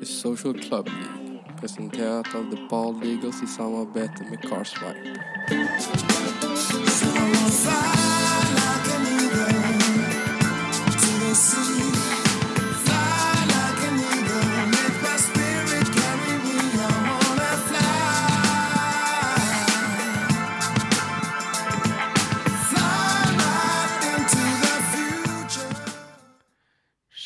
[0.00, 1.24] The Social Club League
[1.60, 5.20] presenterat av The Bald Eagles i samarbete med Carswipe.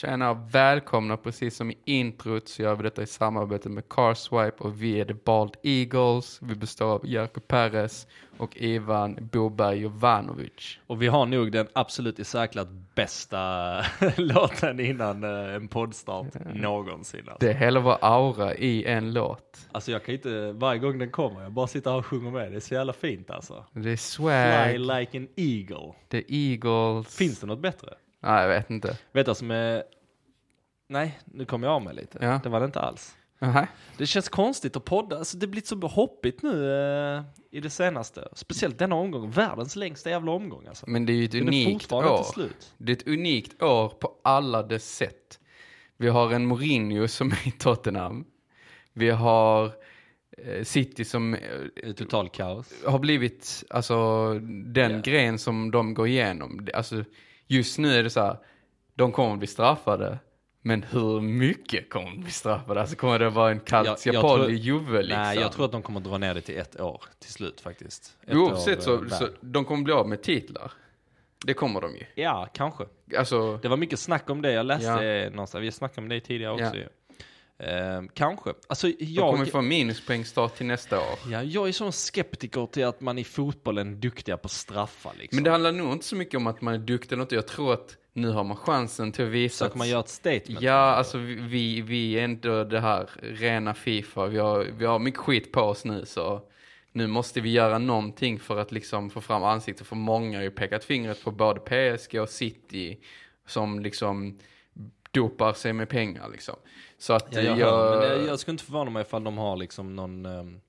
[0.08, 4.64] Tjena och välkomna, precis som i introt så gör vi detta i samarbete med Carswipe
[4.64, 6.38] och vi är The Bald Eagles.
[6.42, 8.06] Vi består av Jerko Perez
[8.38, 10.78] och Ivan Boberg Jovanovic.
[10.86, 13.38] Och vi har nog den absolut i särklass bästa
[14.16, 17.20] låten innan eh, en poddstart någonsin.
[17.20, 17.46] Alltså.
[17.46, 19.68] Det är hela vår aura i en låt.
[19.72, 22.50] alltså jag kan inte, varje gång den kommer, jag bara sitter här och sjunger med.
[22.50, 23.64] Det är så jävla fint alltså.
[23.72, 25.94] Det är Fly swag, like an eagle.
[26.08, 27.16] The Eagles.
[27.16, 27.94] Finns det något bättre?
[28.20, 28.88] Nej, jag vet inte.
[28.88, 29.82] Vet du vad som är...
[30.88, 32.18] Nej, nu kommer jag av mig lite.
[32.20, 32.40] Ja.
[32.42, 33.16] Det var det inte alls.
[33.38, 33.66] Nej.
[33.96, 38.28] Det känns konstigt att podda, alltså det blivit så hoppigt nu eh, i det senaste.
[38.32, 40.90] Speciellt denna omgång, världens längsta jävla omgång alltså.
[40.90, 42.24] Men det är ju ett Den unikt år.
[42.78, 45.40] Det är ett unikt år på alla dess sätt.
[45.96, 48.24] Vi har en Mourinho som är i Tottenham.
[48.92, 49.72] Vi har
[50.38, 51.40] eh, City som eh,
[51.76, 52.72] är total kaos.
[52.86, 54.98] har blivit alltså den Ja.
[54.98, 56.68] grejen som de går igenom.
[56.74, 57.04] Alltså,
[57.46, 58.36] just nu är det så här,
[58.94, 60.18] de kommer att bli straffade.
[60.68, 62.80] Men hur mycket kommer att bli straffade?
[62.80, 65.22] Alltså kommer det vara en Calciapoli Juve liksom?
[65.22, 68.16] Nej, jag tror att de kommer dra ner det till ett år till slut faktiskt.
[68.26, 70.72] Ett Oavsett år, så, eh, så, de kommer bli av med titlar.
[71.46, 72.04] Det kommer de ju.
[72.14, 72.84] Ja, kanske.
[73.18, 75.30] Alltså, Det var mycket snack om det, jag läste Ja.
[75.30, 76.88] någonstans, vi snackade om det tidigare också Ja.
[77.60, 78.50] Eh, kanske.
[78.66, 81.18] Alltså de kommer jag, få minuspoängstart till nästa år.
[81.30, 85.36] ja, jag är sån skeptiker till att man i fotbollen är duktiga på straffar liksom.
[85.36, 87.34] Men det handlar nog inte så mycket om att man är duktig eller inte.
[87.34, 90.08] Jag tror att nu har man chansen till att visa så kan man göra ett
[90.08, 90.60] statement.
[90.62, 94.26] Ja, alltså vi- vi, vi är inte det här rena Fifa.
[94.26, 96.42] Vi har, vi har mycket skit på oss nu så
[96.92, 99.86] nu måste vi göra någonting för att liksom få fram ansiktet.
[99.86, 102.98] För många har ju pekat fingret på både PSG och City
[103.46, 104.38] som liksom
[105.10, 106.54] dopar sig med pengar liksom.
[106.98, 109.96] Så att Ja, jag, hör, men jag skulle inte förvåna mig ifall de har liksom
[109.96, 110.60] någon, um,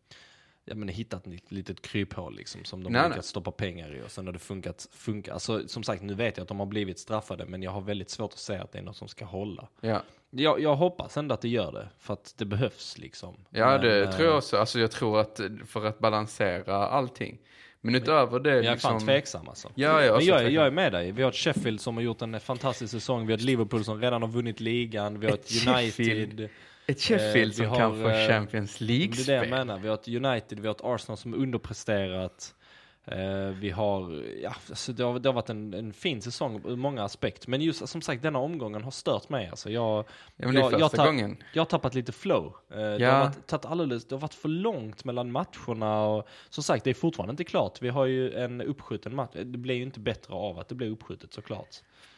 [0.65, 4.25] ja men hittat ett litet kryphål liksom som de lyckats stoppa pengar i och sen
[4.25, 5.33] har det funkat, funkat.
[5.33, 8.09] Alltså som sagt nu vet jag att de har blivit straffade men jag har väldigt
[8.09, 9.67] svårt att säga att det är något som ska hålla.
[9.81, 10.01] ja.
[10.31, 13.35] Jag, jag hoppas ändå att det gör det, för att det behövs liksom.
[13.49, 14.57] ja, Men, det eh, tror jag också.
[14.57, 17.37] Alltså jag tror att för att balansera allting.
[17.81, 18.91] Men utöver det Jag är liksom...
[18.99, 19.71] fan tveksam alltså.
[19.75, 20.53] Ja, jag Men jag, tveksam.
[20.53, 21.11] jag är med dig.
[21.11, 23.25] Vi har ett Sheffield som har gjort en fantastisk säsong.
[23.27, 25.19] Vi har ett Liverpool som redan har vunnit ligan.
[25.19, 25.85] Vi har ett, Ett United.
[25.95, 26.49] Sheffield
[26.87, 29.49] Ett Sheffield Eh, som vi kan har, få eh, Champions Det är det jag League-spel.
[29.49, 29.79] menar.
[29.79, 32.53] Vi har ett United, vi har ett Arsenal som underpresterat.
[33.11, 36.75] Eh, vi har, ja, alltså det, har, det har varit en, en fin säsong ur
[36.75, 37.49] många aspekter.
[37.49, 39.47] Men just som sagt, denna omgången har stört mig.
[39.47, 40.05] Alltså jag,
[40.35, 42.53] Ja, det jag, jag, tapp- jag har tappat lite flow.
[42.71, 43.11] Eh, det, Ja.
[43.11, 46.05] har varit, alldeles, det har varit för långt mellan matcherna.
[46.05, 47.81] Och, som sagt, det är fortfarande inte klart.
[47.81, 49.31] Vi har ju en uppskjuten match.
[49.33, 51.75] Det blir ju inte bättre av att det blir uppskjutet såklart.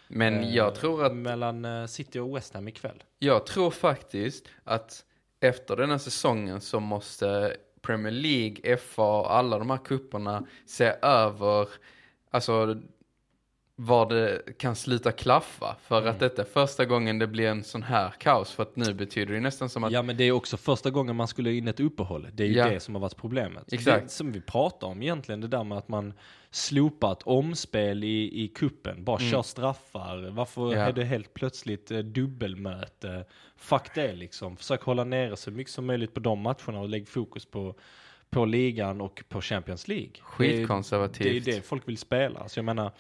[0.08, 3.04] Men Eh, jag tror att Mellan eh, City och West Ham ikväll.
[3.20, 5.06] Jag tror faktiskt att
[5.40, 10.86] efter den här säsongen så måste Premier League, FA och alla de här kupperna se
[11.02, 11.68] över,
[12.30, 12.82] alltså
[13.84, 15.76] var det kan sluta klaffa.
[15.84, 16.10] För Mm.
[16.10, 18.52] att detta är första gången det blir en sån här kaos.
[18.52, 21.16] För att nu betyder det nästan som att, Ja men det är också första gången
[21.16, 22.28] man skulle in ett uppehåll.
[22.34, 22.70] Det är ju Ja.
[22.70, 23.74] det som har varit problemet.
[23.74, 24.04] Exakt.
[24.04, 26.14] Det, som vi pratar om egentligen, det där med att man
[26.52, 30.30] slopar ett omspel i, i kuppen bara kör straffar.
[30.32, 30.80] Varför Mm.
[30.80, 30.86] Ja.
[30.86, 33.26] är det helt plötsligt eh, dubbelmöte?
[33.56, 34.58] Fuck det liksom.
[34.58, 37.76] Försök hålla nere så mycket som möjligt på de matcherna och lägg fokus på,
[38.30, 40.08] på ligan och på Champions League.
[40.14, 41.46] Det Skitkonservativt.
[41.46, 42.50] Det är det folk vill spela.
[42.50, 42.92] Så jag menar,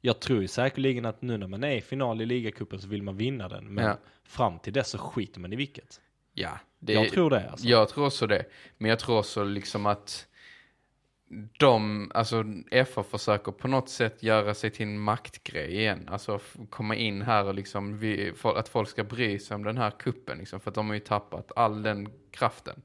[0.00, 3.02] jag tror ju säkerligen att nu när man är i final i ligacupen så vill
[3.02, 3.74] man vinna den.
[3.74, 3.96] Men Ja.
[4.24, 6.00] fram till dess så skiter man i vilket.
[6.34, 6.58] ja.
[6.80, 7.66] Det, Jag tror det alltså.
[7.66, 8.44] Jag tror också det.
[8.76, 10.26] Men jag tror också liksom att
[11.58, 12.44] de, alltså
[12.94, 16.08] FA försöker på något sätt göra sig till en maktgrej igen.
[16.10, 19.90] Alltså komma in här och liksom, vi, att folk ska bry sig om den här
[19.90, 20.60] kuppen liksom.
[20.60, 22.82] För att de har ju tappat all den kraften.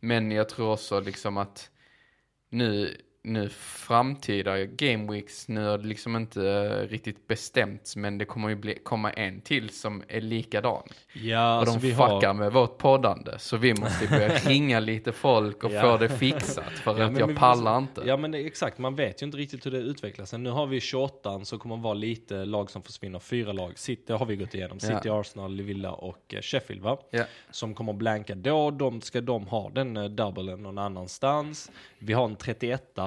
[0.00, 1.70] Men jag tror också liksom att
[2.48, 3.48] nu, nu
[3.86, 7.96] framtida game weeks, nu har det liksom inte eh, riktigt bestämts.
[7.96, 10.82] Men det kommer ju bli, komma en till som är likadan.
[11.12, 12.34] Ja, Och alltså de vi fuckar har...
[12.34, 13.38] med vårt poddande.
[13.38, 15.80] Så vi måste börja ringa lite folk och Ja.
[15.82, 16.64] få det fixat.
[16.64, 18.02] För Ja, att men jag vi- pallar inte.
[18.06, 20.32] Ja men exakt, man vet ju inte riktigt hur det utvecklas.
[20.32, 23.18] Nu har vi 28 så kommer vara lite lag som försvinner.
[23.18, 23.78] Fyra lag.
[23.78, 24.78] City har vi gått igenom.
[24.82, 24.88] Ja.
[24.96, 26.98] City, Arsenal, Villa och eh, Sheffield va?
[27.10, 27.24] Ja.
[27.50, 28.70] Som kommer blanka då.
[28.70, 31.70] De, ska de ha den uh, doublen någon annanstans.
[31.98, 32.98] Vi har en 31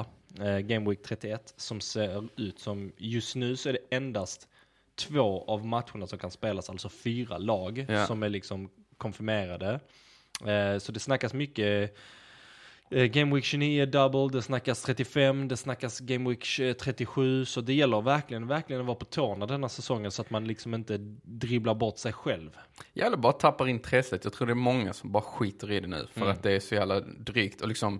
[0.42, 4.48] eh, Game Week 31 som ser ut som, just nu så är det endast
[4.96, 8.06] två av matcherna som kan spelas, alltså fyra lag Ja.
[8.08, 9.80] som är liksom konfirmerade.
[10.46, 11.96] Eh, så det snackas mycket
[12.92, 17.62] eh, Game Week 29 double, det snackas 35, det snackas Game Week eh, 37, så
[17.62, 20.98] det gäller verkligen, verkligen att vara på tårna denna säsongen så att man liksom inte
[21.24, 22.58] dribblar bort sig själv.
[22.94, 24.24] Jävlar bara tappar intresset.
[24.24, 26.34] Jag tror det är många som bara skiter i det nu för Mm.
[26.34, 27.62] att det är så jävla drygt.
[27.62, 28.00] Och liksom,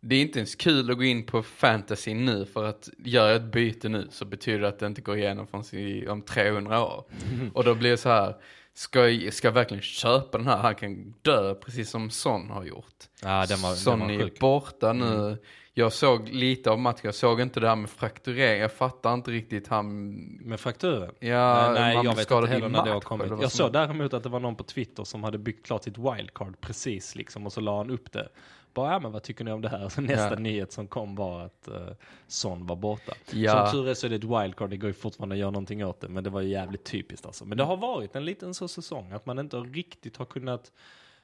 [0.00, 3.36] det är inte ens kul att gå in på fantasy nu för att gör jag
[3.36, 6.84] ett byte nu så betyder det att det inte går igenom förrän i- om 300
[6.84, 7.04] år.
[7.54, 8.36] Och då blir det så här,
[8.74, 10.56] ska jag, ska jag verkligen köpa den här?
[10.56, 12.94] Han kan dö precis som Son har gjort.
[13.22, 14.20] Ja, den var, Son den var är.
[14.20, 14.34] Mm.
[14.40, 15.38] borta nu.
[15.74, 18.60] Jag såg lite av matchen, jag såg inte det här med frakturering.
[18.60, 20.10] Jag fattar inte riktigt han...
[20.40, 21.14] Med frakturen?
[21.18, 23.26] Ja, nej, nej jag vet inte heller när det har kommit.
[23.40, 23.72] Jag såg är.
[23.72, 27.46] däremot att det var någon på Twitter som hade byggt klart sitt wildcard precis liksom
[27.46, 28.28] och så la han upp det.
[28.78, 29.88] Bara, ja men vad tycker ni om det här?
[29.88, 30.38] Så nästa Ja.
[30.38, 31.88] nyhet som kom var att uh,
[32.26, 33.12] Son var borta.
[33.32, 33.66] Ja.
[33.66, 35.84] Som tur är så är det ett wildcard, det går ju fortfarande att göra någonting
[35.86, 36.08] åt det.
[36.08, 37.44] Men det var ju jävligt typiskt alltså.
[37.44, 40.72] Men det har varit en liten så säsong att man inte riktigt har kunnat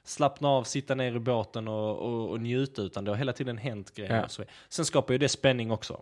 [0.03, 3.57] slappna av, sitta ner i båten och, och, och njuta utan det har hela tiden
[3.57, 4.15] hänt grejer.
[4.15, 4.27] Ja.
[4.27, 4.43] Så.
[4.69, 6.01] Sen skapar ju det spänning också.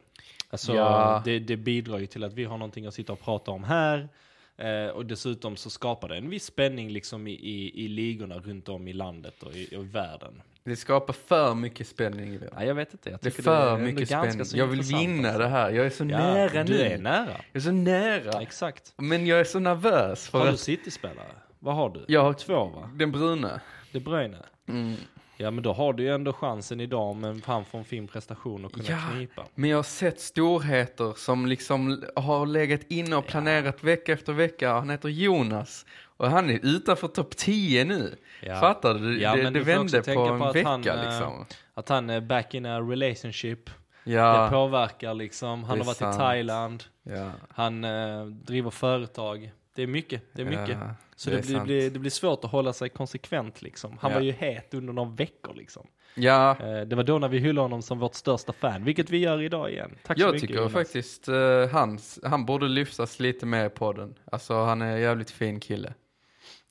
[0.50, 1.22] Alltså, Ja.
[1.26, 4.10] det, det bidrar ju till att vi har någonting att sitta och prata om här.
[4.58, 8.70] Eh, och dessutom så skapar det en viss spänning liksom i, i, i ligorna runt
[8.70, 10.42] om i landet och i, och i världen.
[10.66, 12.40] Det skapar för mycket spänning.
[12.56, 14.60] Ja, jag vet inte, jag Det är för ändå mycket ganska spänning.
[14.60, 15.42] Jag vill vinna alltså.
[15.42, 15.70] det här.
[15.72, 16.80] Jag är så Ja, nära du nu.
[16.82, 17.28] är nära.
[17.28, 18.42] Jag är så nära.
[18.42, 18.94] Exakt.
[18.98, 21.28] Men jag är så nervös för Har du att City-spelare?
[21.60, 22.06] Vad har du?
[22.08, 22.90] jag har Två va?
[22.96, 23.60] den bruna.
[23.92, 24.38] De Bruyne?
[24.68, 24.96] Mm.
[25.38, 28.08] Ja men då har du ju ändå chansen idag med en han får en fin
[28.08, 28.98] prestation och kunna Ja.
[29.12, 29.46] knipa.
[29.56, 34.74] Men jag har sett storheter som liksom har legat inne och planerat vecka efter vecka.
[34.74, 35.86] Han heter Jonas.
[36.24, 38.16] Och han är utanför topp 10 nu.
[38.42, 38.60] Ja.
[38.60, 39.22] Fattar du?
[39.22, 41.46] Ja, det men det du vände på en på att vecka han, eh, liksom.
[41.74, 43.66] Att han är back in a relationship.
[44.04, 45.64] Det Ja, påverkar liksom.
[45.64, 46.16] Han Det har varit sant.
[46.16, 46.84] i Thailand.
[47.04, 49.52] ja, Han eh, driver företag.
[49.76, 50.70] Det är mycket, det är mycket.
[50.70, 51.66] ja, Så det det, blir, sant.
[51.66, 53.98] blir, det blir svårt att hålla sig konsekvent liksom.
[54.02, 54.18] Han Ja.
[54.18, 55.88] var ju het under några veckor liksom.
[56.16, 59.18] Ja, Eh, det var då när vi hyllade honom som vårt största fan, vilket vi
[59.18, 59.96] gör idag igen.
[60.04, 60.74] Tack så jag mycket tycker Jonas.
[60.74, 64.16] faktiskt uh, hans, han borde lyftas lite mer på den.
[64.32, 65.94] Alltså han är en jävligt fin kille.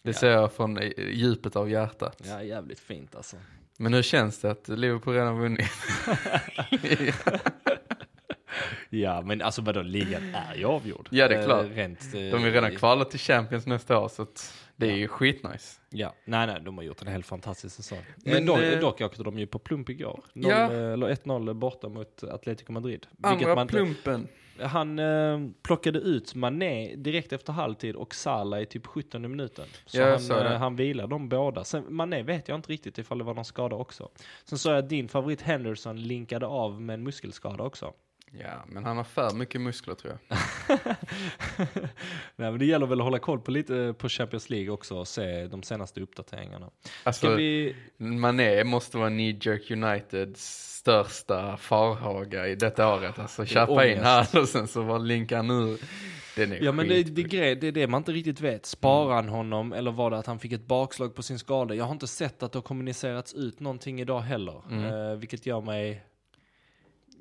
[0.03, 2.23] Det ser jag från eh, djupet av hjärtat.
[2.25, 3.37] Ja, jävligt fint alltså.
[3.79, 5.71] Men hur känns det att Liverpool redan vunnit?
[8.91, 11.09] Ja, men alltså vadå, ligan är ju avgjord.
[11.11, 11.67] Ja, det är Eh, klart.
[11.75, 14.27] Rent, eh, De är redan kvalat till Champions nästa år så
[14.77, 15.81] det är ju skitnice.
[15.91, 17.99] Ja, nej nej, de har gjort en helt fantastisk säsong.
[18.17, 20.25] Men, Men dock, eh, dock åkte de ju på plump igår.
[20.33, 20.73] Noll, Ja.
[20.73, 23.07] eh, Eller 1-0 borta mot Atletico Madrid.
[23.23, 24.29] Andra man plumpen.
[24.63, 29.65] Han eh, plockade ut Mané direkt efter halvtid och Salah i typ 17 minuten.
[29.87, 31.65] Så Ja, han, eh, han vilar dem båda.
[31.65, 34.09] Sen, Mané vet jag inte riktigt ifall det var någon skada också.
[34.45, 37.93] Sen såg jag att din favorit Henderson linkade av med en muskelskada också.
[38.41, 40.39] Ja, men han har för mycket muskler tror jag.
[42.37, 44.97] Nej men det gäller väl att hålla koll på lite eh, på Champions League också
[44.97, 46.71] och se de senaste uppdateringarna.
[47.05, 47.77] Alltså, vi...
[47.97, 53.19] Mané måste vara New York Uniteds största farhaga i detta året.
[53.19, 55.79] Alltså köpa in här och sen så bara linka han ur.
[56.37, 58.67] Den är Ja men det, det, grej, det är det man inte riktigt vet.
[58.67, 61.75] Sparar han honom eller var det att han fick ett bakslag på sin skada?
[61.75, 64.63] Jag har inte sett att det har kommunicerats ut någonting idag heller.
[64.71, 64.85] Mm.
[64.85, 66.05] Eh, vilket gör mig,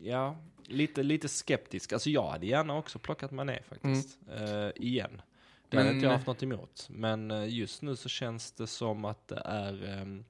[0.01, 0.35] ja,
[0.71, 1.93] lite, lite skeptisk.
[1.93, 4.19] Alltså jag hade gärna också plockat Mané faktiskt.
[4.37, 5.21] Eh, igen.
[5.69, 6.87] Det hade Men- inte jag haft något emot.
[6.89, 10.23] Men eh, just nu så känns det som att det är, ehm,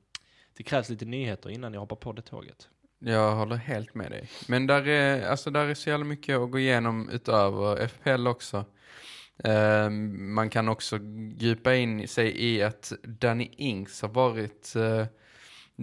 [0.57, 2.69] det krävs lite nyheter innan jag hoppar på det tåget.
[2.99, 4.29] Jag håller helt med dig.
[4.47, 8.65] Men där är, alltså där är så jävla mycket att gå igenom utöver FPL också.
[9.43, 10.99] Ehm, man kan också
[11.37, 15.05] djupa in sig i att Danny Ings har varit eh,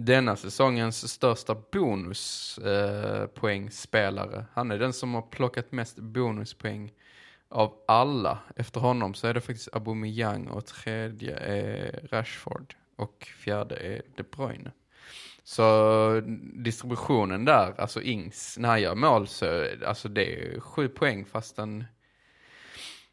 [0.05, 4.37] denna säsongens största bonuspoängspelare.
[4.37, 4.43] Eh.
[4.53, 6.91] Han är den som har plockat mest bonuspoäng
[7.49, 8.39] av alla.
[8.55, 14.23] Efter honom så är det faktiskt Aubameyang och tredje är Rashford och fjärde är De
[14.23, 14.71] Bruyne.
[15.43, 16.21] Så
[16.53, 21.55] distributionen där, alltså Ings, när han gör mål så, alltså det är sju poäng fast
[21.55, 21.85] den,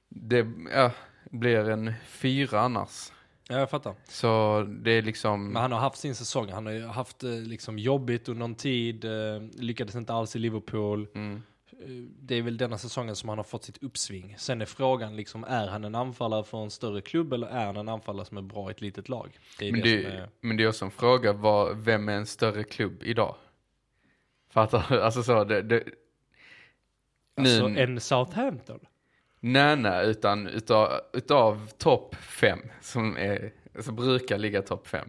[0.08, 0.90] det ja,
[1.30, 3.10] blir en fyra annars.
[3.48, 3.94] Ja, jag fattar.
[4.08, 6.48] Så det är liksom, Men han har haft sin säsong.
[6.52, 9.04] Han har haft eh, liksom jobbigt under någon tid.
[9.04, 11.08] Eh, lyckades inte alls i Liverpool.
[11.14, 11.42] mm,
[11.80, 11.88] Eh,
[12.20, 14.34] Det är väl denna säsongen som han har fått sitt uppsving.
[14.38, 17.76] Sen är frågan liksom, är han en anfallare för en större klubb eller är han
[17.76, 19.38] en anfallare som är bra i ett litet lag?
[19.58, 20.28] Det men, det, det, är...
[20.40, 23.36] men det är också en fråga, vad, vem är en större klubb idag?
[24.50, 25.02] Fattar du?
[25.06, 25.84] Alltså så, det, det
[27.36, 28.80] Alltså nu- en Southampton?
[29.40, 35.08] Nej, nej, utan utav, utav topp fem som är, alltså brukar ligga topp fem.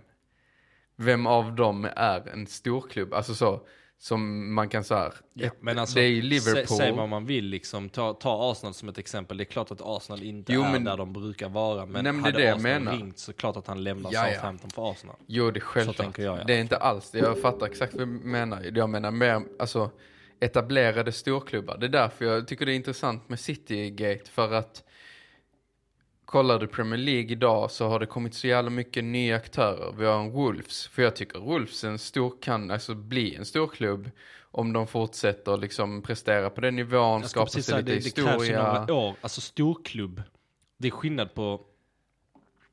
[0.95, 3.13] Vem av dem är en storklubb?
[3.13, 3.61] Alltså så,
[3.99, 6.77] som man kan säga, Ja, men alltså, det är ju Liverpool.
[6.77, 9.37] säg vad man vill liksom, ta, ta Arsenal som ett exempel.
[9.37, 11.85] Det är klart att Arsenal inte Jo, är men- där de brukar vara.
[11.85, 12.97] Men, Nej, men det är hade det Arsenal menar.
[12.97, 14.33] ringt så klart att han lämnar Ja, ja.
[14.33, 15.15] Southampton för Arsenal.
[15.27, 15.97] Jo, det är självklart.
[15.97, 17.19] tänker jag alla det är inte alls det.
[17.19, 18.71] Jag fattar exakt vad du menar.
[18.75, 19.91] Jag menar mer, alltså
[20.39, 21.77] etablerade storklubbar.
[21.77, 24.29] Det är därför jag tycker det är intressant med Citygate.
[24.29, 24.83] För att
[26.25, 29.93] kollar du Premier League idag så har det kommit så jävla mycket nya aktörer.
[29.97, 30.87] Vi har en Wolves.
[30.87, 34.11] För jag tycker Wolves är en stor, kan alltså bli en stor klubb
[34.51, 38.93] om de fortsätter liksom prestera på den nivån, skapa sig lite det, det krävs historia.
[38.93, 39.15] år.
[39.21, 40.21] Alltså storklubb.
[40.77, 41.65] Det är skillnad på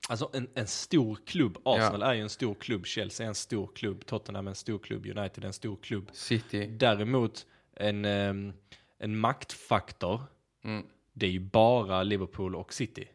[0.09, 3.71] Alltså en, en stor klubb, Arsenal är ju en stor klubb, Chelsea är en stor
[3.75, 6.11] klubb, Tottenham är en stor klubb, United är en stor klubb.
[6.13, 6.67] City.
[6.67, 8.53] Däremot en, ehm,
[8.99, 10.21] en maktfaktor,
[10.65, 10.87] Mm.
[11.13, 13.09] det är ju bara Liverpool och City.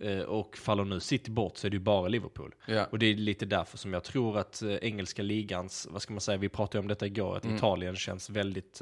[0.00, 2.54] Eh, Och faller nu City bort så är det ju bara Liverpool.
[2.66, 2.84] ja.
[2.84, 6.20] Och det är lite därför som jag tror att eh, engelska ligans, vad ska man
[6.20, 7.56] säga, vi pratade om detta igår, att Mm.
[7.56, 8.80] Italien känns väldigt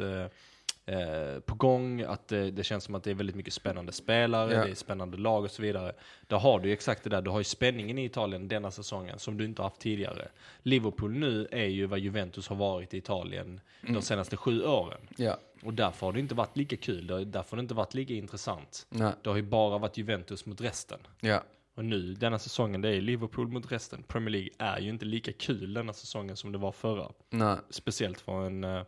[0.86, 4.54] eh, på gång, att det, det känns som att det är väldigt mycket spännande spelare,
[4.54, 4.64] Ja.
[4.64, 5.92] det är spännande lag och så vidare.
[6.26, 9.18] Där har du ju exakt det där, du har ju spänningen i Italien denna säsongen
[9.18, 10.28] som du inte har haft tidigare.
[10.62, 13.94] Liverpool nu är ju vad Juventus har varit i Italien Mm.
[13.94, 15.00] de senaste sju åren.
[15.16, 15.38] ja.
[15.64, 18.86] Och därför har det inte varit lika kul, därför har det inte varit lika intressant.
[18.90, 19.12] Nej.
[19.22, 20.98] Det har ju bara varit Juventus mot resten.
[21.20, 21.42] Ja.
[21.74, 24.02] Och nu, denna säsongen, det är Liverpool mot resten.
[24.02, 27.08] Premier League är ju inte lika kul denna säsongen som det var förra.
[27.30, 27.56] Nej.
[27.70, 28.82] Speciellt för en, eh,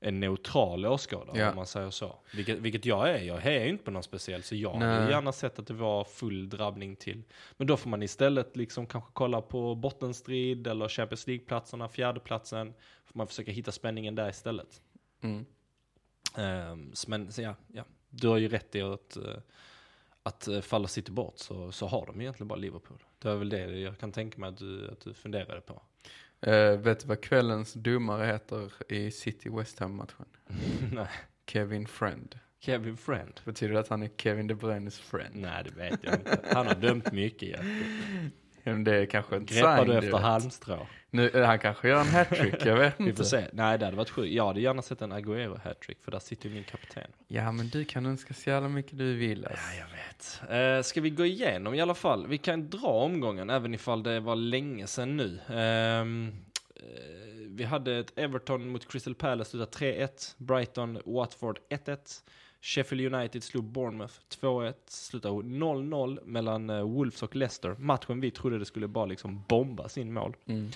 [0.00, 1.50] en neutral åskådare, Ja.
[1.50, 2.16] om man säger så.
[2.34, 3.18] Vilket, vilket jag är.
[3.22, 5.10] Jag hejar ju inte på någon speciell, så jag hade Nej.
[5.10, 7.22] gärna sett att det var full drabbning till.
[7.56, 12.74] Men då får man istället liksom kanske kolla på bottenstrid eller Champions League-platserna, fjärdeplatsen.
[13.04, 14.82] Får man försöka hitta spänningen där istället.
[15.22, 15.44] Mm.
[16.92, 19.36] Så men ja, ja, du har ju rätt i att, eh,
[20.22, 23.04] att uh, faller City bort så, så har de egentligen bara Liverpool.
[23.18, 25.82] Det är väl det jag kan tänka mig att du, att du funderade på.
[26.42, 30.26] Eh, vet du vad kvällens domare heter i City West Ham-matchen?
[30.92, 31.08] Nej.
[31.46, 32.38] Kevin Friend.
[32.60, 33.40] Kevin Friend?
[33.44, 35.34] Betyder det att han är Kevin De Bruynes friend?
[35.34, 36.40] Nej, det vet jag inte.
[36.52, 37.60] Han har dömt mycket.
[38.64, 40.86] Det är kanske en Greppar du efter halmstrå?
[41.10, 43.16] Nu, eh, han kanske gör en hattrick, jag vet Vi inte.
[43.16, 43.44] får se.
[43.52, 44.32] Nej, det hade varit sjukt.
[44.32, 47.10] Jag hade gärna sett en Agüero hattrick för där sitter ju min kapten.
[47.28, 49.46] Ja, men du kan önska så jävla mycket du vill.
[49.46, 49.62] Alltså.
[49.78, 50.78] Ja, jag vet.
[50.78, 52.26] Eh, ska vi gå igenom i alla fall?
[52.26, 55.38] Vi kan dra omgången även ifall det var länge sedan nu.
[55.48, 56.32] Ehm,
[56.76, 56.82] eh,
[57.46, 60.34] vi hade ett Everton mot Crystal Palace, slutat 3-1.
[60.38, 62.22] Brighton, Watford 1-1.
[62.60, 64.74] Sheffield United slog Bournemouth 2-1.
[64.86, 67.76] Slutade 0-0 mellan eh, Wolves och Leicester.
[67.78, 70.36] Matchen vi trodde det skulle bara liksom bomba sin mål.
[70.46, 70.70] Mm.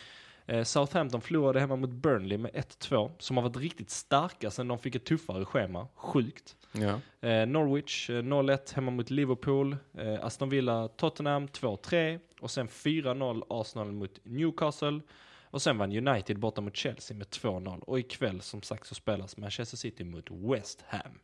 [0.47, 4.79] Eh, Southampton förlorade hemma mot Burnley med 1-2, som har varit riktigt starka sen de
[4.79, 5.89] fick ett tuffare schema.
[5.95, 6.57] Sjukt.
[6.73, 7.01] Ja.
[7.29, 9.77] Eh, Norwich eh, 0-1 hemma mot Liverpool.
[10.21, 12.21] Aston Villa Tottenham 2-3.
[12.41, 15.01] Och sen 4-0 Arsenal mot Newcastle.
[15.45, 17.81] Och sen vann United borta mot Chelsea med 2-0.
[17.81, 21.19] Och ikväll som sagt så spelas Manchester City mot West Ham.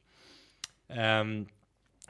[0.97, 1.47] Ehm,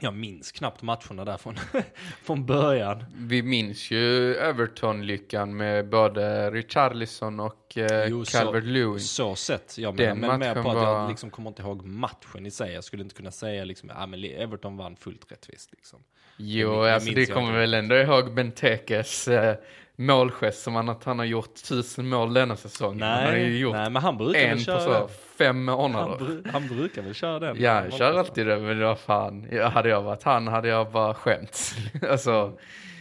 [0.03, 1.55] jag minns knappt matcherna där från,
[2.23, 3.05] från början.
[3.17, 8.99] Vi minns ju Everton-lyckan med både Richarlison och eh, Jo, så- Calvert-Lewin.
[8.99, 12.47] Så sett, jag menar, men matchen på att var- jag liksom kommer inte ihåg matchen
[12.47, 12.73] i sig.
[12.73, 15.99] Jag skulle inte kunna säga liksom, ja men Everton vann fullt rättvist liksom.
[16.43, 19.57] Jo, det alltså jag kommer väl ändå ihåg Bentekes eh,
[19.97, 23.01] målgest som han, att han har gjort tusen mål denna säsong.
[23.01, 25.09] han har ju gjort nej men han brukar en på så den.
[25.39, 26.17] fem Han, månader.
[26.25, 27.57] bru- han brukar väl köra den.
[27.61, 29.47] Ja, jag kör alltid det, men vad fan.
[29.53, 31.75] Ja, hade jag varit han hade jag bara skämts.
[32.11, 32.53] alltså,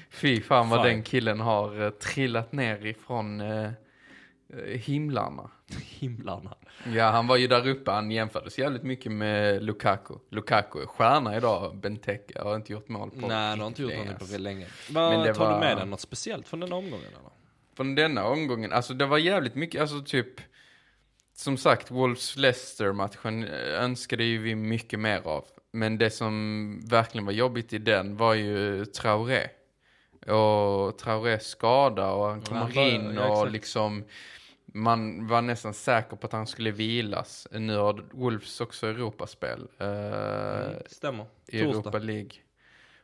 [0.09, 0.87] fy fan vad Fan.
[0.87, 3.71] den killen har eh, trillat ner ifrån eh, eh,
[4.79, 5.49] himlarna.
[5.77, 6.55] Himlarna.
[6.93, 10.13] Ja, han var ju där uppe, han jämfördes jävligt mycket med Lukaku.
[10.29, 13.93] Lukaku är stjärna idag, Benteke har inte gjort mål på Nej, han har inte gjort
[14.09, 14.35] alltså.
[14.35, 14.67] på länge.
[14.89, 15.85] Vad Men det tar var- du med dig?
[15.85, 17.29] Något speciellt från den omgången eller?
[17.75, 20.41] Från denna omgången, alltså det var jävligt mycket, alltså typ
[21.33, 25.45] Som sagt, Wolves-Leicester-matchen eh, önskade ju vi mycket mer av.
[25.71, 29.47] Men det som verkligen var jobbigt i den var ju Traoré.
[30.33, 33.51] Och Traorés skada och han Ja, kommer börjar- in ja, och exakt.
[33.51, 34.03] liksom
[34.73, 37.47] man var nästan säker på att han skulle vilas.
[37.51, 39.67] Nu har Wolves också Europaspel.
[39.77, 41.25] eh, Mm, stämmer.
[41.47, 41.79] i Torsdag.
[41.81, 42.31] Europa League.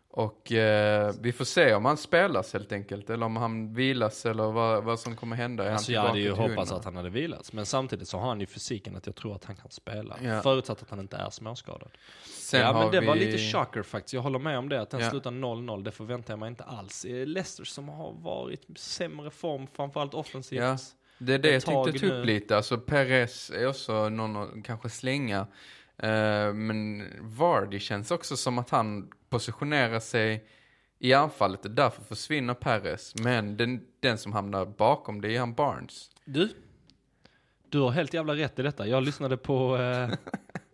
[0.10, 4.52] Och eh, vi får se om han spelas helt enkelt, eller om han vilas eller
[4.52, 5.66] vad, vad som kommer hända.
[5.66, 7.54] Är Alltså jag hade ju hoppats att han hade vilats.
[7.54, 10.18] Men samtidigt så har han ju fysiken att jag tror att han kan spela.
[10.24, 10.42] Ja.
[10.42, 11.90] Förutsatt att han inte är småskadad.
[12.26, 13.08] Sen ja men det vi...
[13.08, 14.14] var lite shocker faktiskt.
[14.14, 14.82] Jag håller med om det.
[14.82, 15.10] Att den Ja.
[15.10, 15.84] slutar 0-0.
[15.84, 17.06] Det förväntar jag mig inte alls.
[17.10, 20.62] Leicester som har varit sämre form, framförallt offensivt.
[20.62, 20.78] Ja.
[21.18, 22.24] Det är det jag tänkte ta upp nu.
[22.24, 22.58] lite.
[22.58, 25.40] Alltså Perez är också någon att kanske slänga.
[25.98, 30.46] Eh, men Vardy känns också som att han positionerar sig
[31.00, 31.60] i anfallet.
[31.64, 33.14] Därför försvinner Perez.
[33.16, 36.10] Men den, den som hamnar bakom det är han Barnes.
[36.26, 36.50] Du,
[37.70, 38.88] Du har helt jävla rätt i detta.
[38.88, 40.10] Jag lyssnade på, eh,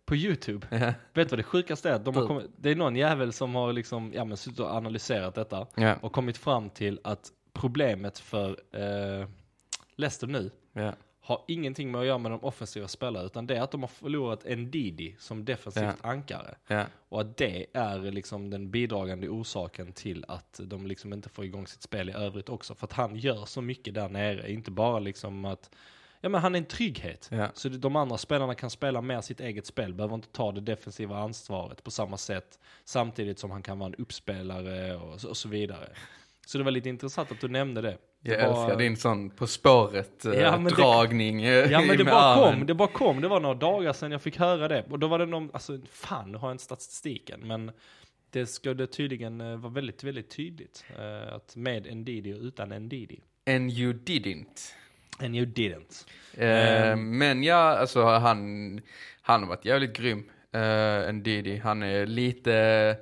[0.05, 0.67] på YouTube.
[0.77, 0.77] Ja.
[0.87, 1.99] Vet du vad det sjukaste är?
[1.99, 2.27] De har Du.
[2.27, 5.95] kommit, det är någon jävel som har liksom, ja men suttit och analyserat detta Ja.
[6.01, 9.27] och kommit fram till att problemet för eh,
[10.01, 10.93] Leicester nu Ja.
[11.21, 13.87] har ingenting med att göra med de offensiva spelarna utan det är att de har
[13.87, 16.55] förlorat Ndidi som defensivt ankare.
[16.67, 16.85] Ja.
[17.09, 21.67] Och att det är liksom den bidragande orsaken till att de liksom inte får igång
[21.67, 22.75] sitt spel i övrigt också.
[22.75, 25.69] För att han gör så mycket där nere, inte bara liksom att
[26.23, 27.29] Ja men han är en trygghet.
[27.53, 31.17] Så de andra spelarna kan spela mer sitt eget spel, behöver inte ta det defensiva
[31.17, 32.59] ansvaret på samma sätt.
[32.83, 35.87] Samtidigt som han kan vara en uppspelare och, och så vidare.
[36.47, 37.97] Så det var lite intressant att du nämnde det.
[38.23, 40.63] Jag Det var- älskar din sån På spåret eh, Ja, eh, Ja men
[41.97, 42.57] det med bara armen.
[42.59, 44.85] kom, det bara kom, det var några dagar sedan jag fick höra det.
[44.89, 47.71] Och då var det någon, alltså fan nu har jag inte statistiken, men
[48.29, 50.85] det skulle tydligen eh, vara väldigt, väldigt tydligt.
[50.99, 53.19] eh, att med Ndidi och utan Ndidi.
[53.49, 54.71] And you didn't.
[55.19, 56.05] And you didn't.
[56.37, 57.17] Eh, Ehm.
[57.17, 58.81] men ja, alltså han,
[59.21, 60.29] han har varit jävligt grym.
[60.55, 62.95] Uh, Ndidi, han är lite eh,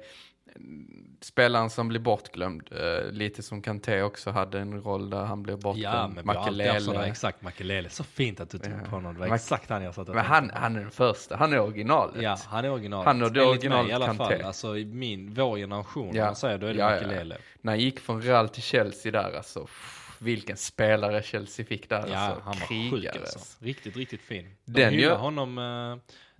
[1.21, 2.69] spelaren som blir bortglömd.
[2.71, 5.95] Eh, lite som Kanté också hade en roll där han blev bortglömd.
[5.95, 7.05] Ja men haft sådana, Makelele.
[7.11, 7.89] exakt, Makelele.
[7.89, 8.77] Så fint att du tog Ja.
[8.89, 11.35] på honom, det var Mac- exakt han jag satt Men han, han är den första,
[11.35, 12.21] han är originalet.
[12.21, 13.05] Ja, han är original.
[13.05, 14.23] Han mig originalet i alla Kanté.
[14.37, 14.41] fall.
[14.41, 16.21] Alltså i min, vår generation, Ja.
[16.23, 17.01] om man säger då är det Ja, ja, ja.
[17.01, 17.37] Makelele.
[17.61, 19.59] När han gick från Real till Chelsea där alltså.
[19.61, 22.41] pff, Vilken spelare Chelsea fick där Ja, alltså.
[22.43, 23.39] han var Krigare, sjuk alltså.
[23.65, 24.55] Riktigt, riktigt fin.
[24.65, 25.99] De Den hyllade gör- honom, det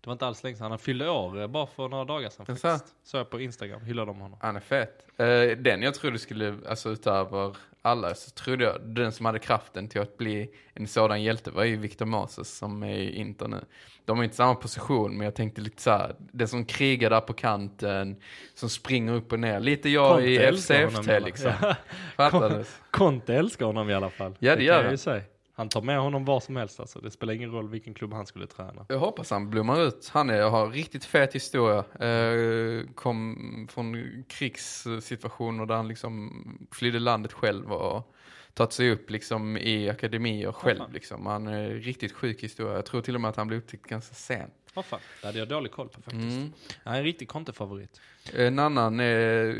[0.09, 2.67] var inte alls länge sedan, han fyllde år eh, bara för några dagar sedan Jaså?
[2.67, 2.95] faktiskt.
[3.03, 4.39] Så jag på Instagram, hyllade de honom.
[4.41, 5.05] Han är fet.
[5.17, 9.87] Eh, den jag trodde skulle, alltså utöver alla, så trodde jag den som hade kraften
[9.87, 13.65] till att bli en sådan hjälte var ju Victor Moses som är i Inter nu.
[14.05, 17.21] De har inte samma position, men jag tänkte lite så här, det som krigar där
[17.21, 18.15] på kanten,
[18.53, 19.59] som springer upp och ner.
[19.59, 21.51] Lite jag Conte i älskar honom i FCFT alla- liksom.
[21.61, 21.75] Ja.
[22.29, 22.79] Fattades?
[22.91, 24.35] Conte älskar honom i alla fall.
[24.39, 24.91] Ja, det gör kan jag han.
[24.93, 25.21] ju säga.
[25.59, 26.99] Han tar med honom var som helst alltså.
[26.99, 28.85] Det spelar ingen roll vilken klubb han skulle träna.
[28.89, 30.09] Jag hoppas han blommar ut.
[30.13, 32.07] Han är, har riktigt fet historia.
[32.07, 38.13] Eh, kom från krigssituationer där han liksom flydde landet själv och
[38.53, 40.77] tagit sig upp liksom i akademier själv.
[40.77, 40.91] fan.
[40.93, 41.25] Liksom.
[41.25, 42.73] Han är riktigt sjuk historia.
[42.73, 44.53] Jag tror till och med att han blev upptäckt ganska sent.
[44.73, 46.37] Vad fan, det hade jag dålig koll på faktiskt.
[46.37, 46.53] Mm.
[46.83, 48.01] Han är en riktig Conte-favorit.
[48.33, 49.55] En annan eh,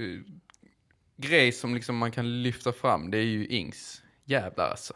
[1.18, 4.04] grej som liksom man kan lyfta fram det är ju Ings.
[4.26, 4.94] Jävlar alltså.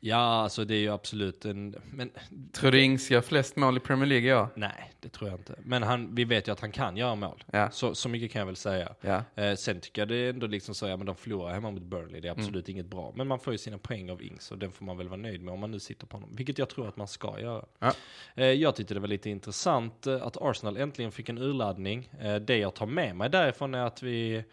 [0.00, 2.10] Ja, alltså det är ju absolut en, men
[2.52, 4.28] Tror du Ings gör flest mål i Premier League?
[4.28, 4.48] Ja.
[4.54, 5.54] nej, det tror jag inte.
[5.58, 7.44] Men han, vi vet ju att han kan göra mål.
[7.52, 7.70] Ja.
[7.70, 8.94] Så, så mycket kan jag väl säga.
[9.00, 9.24] ja.
[9.34, 11.82] Eh, sen tycker jag det är ändå liksom så, ja men de förlorar hemma mot
[11.82, 13.12] Burnley, det är absolut inget bra.
[13.16, 15.42] Men man får ju sina poäng av Ings och den får man väl vara nöjd
[15.42, 16.36] med om man nu sitter på honom.
[16.36, 17.64] Vilket jag tror att man ska göra.
[17.78, 17.92] Ja.
[18.34, 22.10] Eh, jag tyckte det var lite intressant eh, att Arsenal äntligen fick en urladdning.
[22.20, 24.44] Eh, det jag tar med mig därifrån är att vi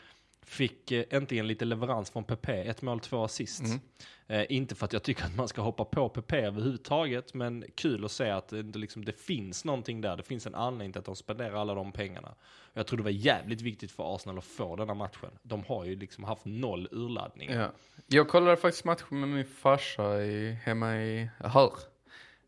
[0.46, 3.64] fick eh, äntligen lite leverans från PP, ett mål, två assist.
[3.64, 3.80] Mm.
[4.28, 8.06] Eh, inte för att jag tycker att man ska hoppa på PP överhuvudtaget, men kul
[8.06, 10.18] att se att det, liksom, det finns någonting där.
[10.18, 12.36] Det finns en anledning till att de spenderar alla de pengarna.
[12.74, 15.30] Jag tror det var jävligt viktigt för Arsenal att få den här matchen.
[15.42, 17.52] De har ju liksom haft noll urladdning.
[17.52, 17.72] Ja.
[18.08, 21.74] Jag kollade faktiskt matchen med min farsa i, hemma i Hör.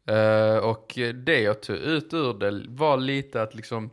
[0.05, 3.89] Eh, och det jag tog ut ur det var lite att liksom,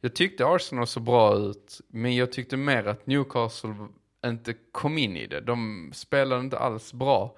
[0.00, 3.74] jag tyckte Arsenal såg bra ut, men jag tyckte mer att Newcastle
[4.26, 5.40] inte kom in i det.
[5.40, 7.36] De spelade inte alls bra.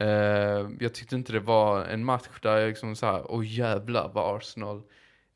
[0.00, 4.10] Uh, jag tyckte inte det var en match där jag liksom så här, åh jävlar
[4.14, 4.82] vad Arsenal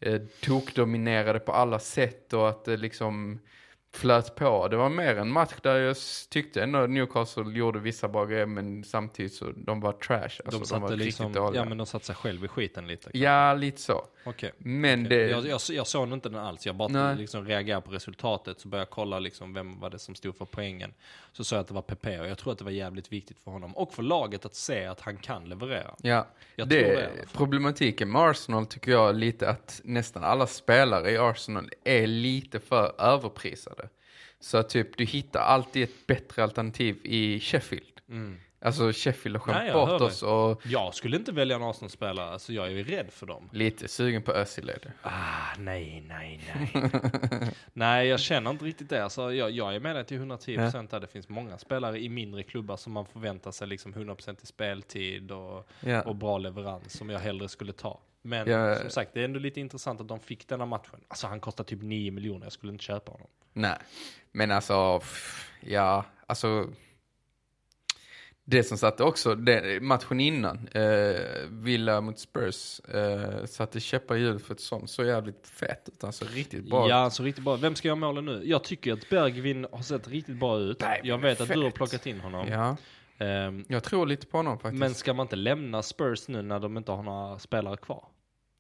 [0.07, 3.41] uh, tokdominerade på alla sätt och att det liksom
[3.97, 4.69] flöt på.
[4.69, 5.97] Det var mer en match där jag
[6.31, 10.21] tyckte ändå Newcastle gjorde vissa bra grejer men samtidigt så de var trash.
[10.23, 11.61] Alltså, de de, var liksom, riktigt dåliga.
[11.63, 13.19] ja men de satte sig själv i skiten lite.
[13.19, 14.07] Ja, lite så.
[14.25, 14.53] Okej.
[14.59, 15.19] Men Okej.
[15.19, 15.29] det...
[15.29, 17.17] Jag, jag, jag såg inte den alls, jag bara Nej.
[17.17, 20.45] liksom reagerade på resultatet, så började jag kolla liksom vem var det som stod för
[20.45, 20.95] poängen.
[21.33, 23.41] Så såg jag att det var PP och jag tror att det var jävligt viktigt
[23.41, 25.95] för honom och för laget att se att han kan leverera.
[26.03, 26.27] Ja,
[26.57, 31.71] Jag det, det problematiken med Arsenal tycker jag lite att nästan alla spelare i Arsenal
[31.85, 33.84] är lite för överprisade.
[34.45, 38.01] Så typ du hittar alltid ett bättre alternativ i Sheffield.
[38.09, 38.37] Mm.
[38.65, 42.31] Alltså Sheffield har Nej, skämt jag bort oss och Jag skulle inte välja en Arsenal-spelare,
[42.31, 43.49] alltså jag är ju rädd för dem.
[43.53, 44.93] lite sugen på Özil är det.
[45.03, 46.91] Ah, nej, nej, nej.
[47.73, 49.05] nej, jag känner inte riktigt det.
[49.05, 51.01] Alltså, jag, jag är med dig till 110% där.
[51.01, 55.31] Det finns många spelare i mindre klubbar som man förväntar sig liksom 100% i speltid
[55.31, 56.03] och, Ja.
[56.03, 58.01] och bra leverans som jag hellre skulle ta.
[58.23, 58.77] Men Ja.
[58.77, 61.01] som sagt, det är ändå lite intressant att de fick denna matchen.
[61.09, 63.27] Alltså han kostar typ 9 miljoner, jag skulle inte köpa honom.
[63.53, 63.79] Nej,
[64.33, 65.01] men alltså,
[65.61, 66.69] ja, alltså.
[68.47, 71.15] Det som satte också, det, matchen innan, eh,
[71.51, 76.05] Villa mot Spurs, eh, satte käppar i hjulet för ett sånt, så jävligt fett ut,
[76.05, 76.89] alltså riktigt bra.
[76.89, 77.57] Ja, så riktigt bra.
[77.57, 78.43] Vem ska göra målen nu?
[78.45, 80.81] Jag tycker att Bergvin har sett riktigt bra ut.
[80.81, 81.75] Nej, jag vet att du har fett.
[81.75, 82.49] plockat in honom.
[82.49, 82.77] Ja,
[83.19, 84.81] Ehm, Jag tror lite på honom faktiskt.
[84.81, 88.05] men ska man inte lämna Spurs nu när de inte har några spelare kvar?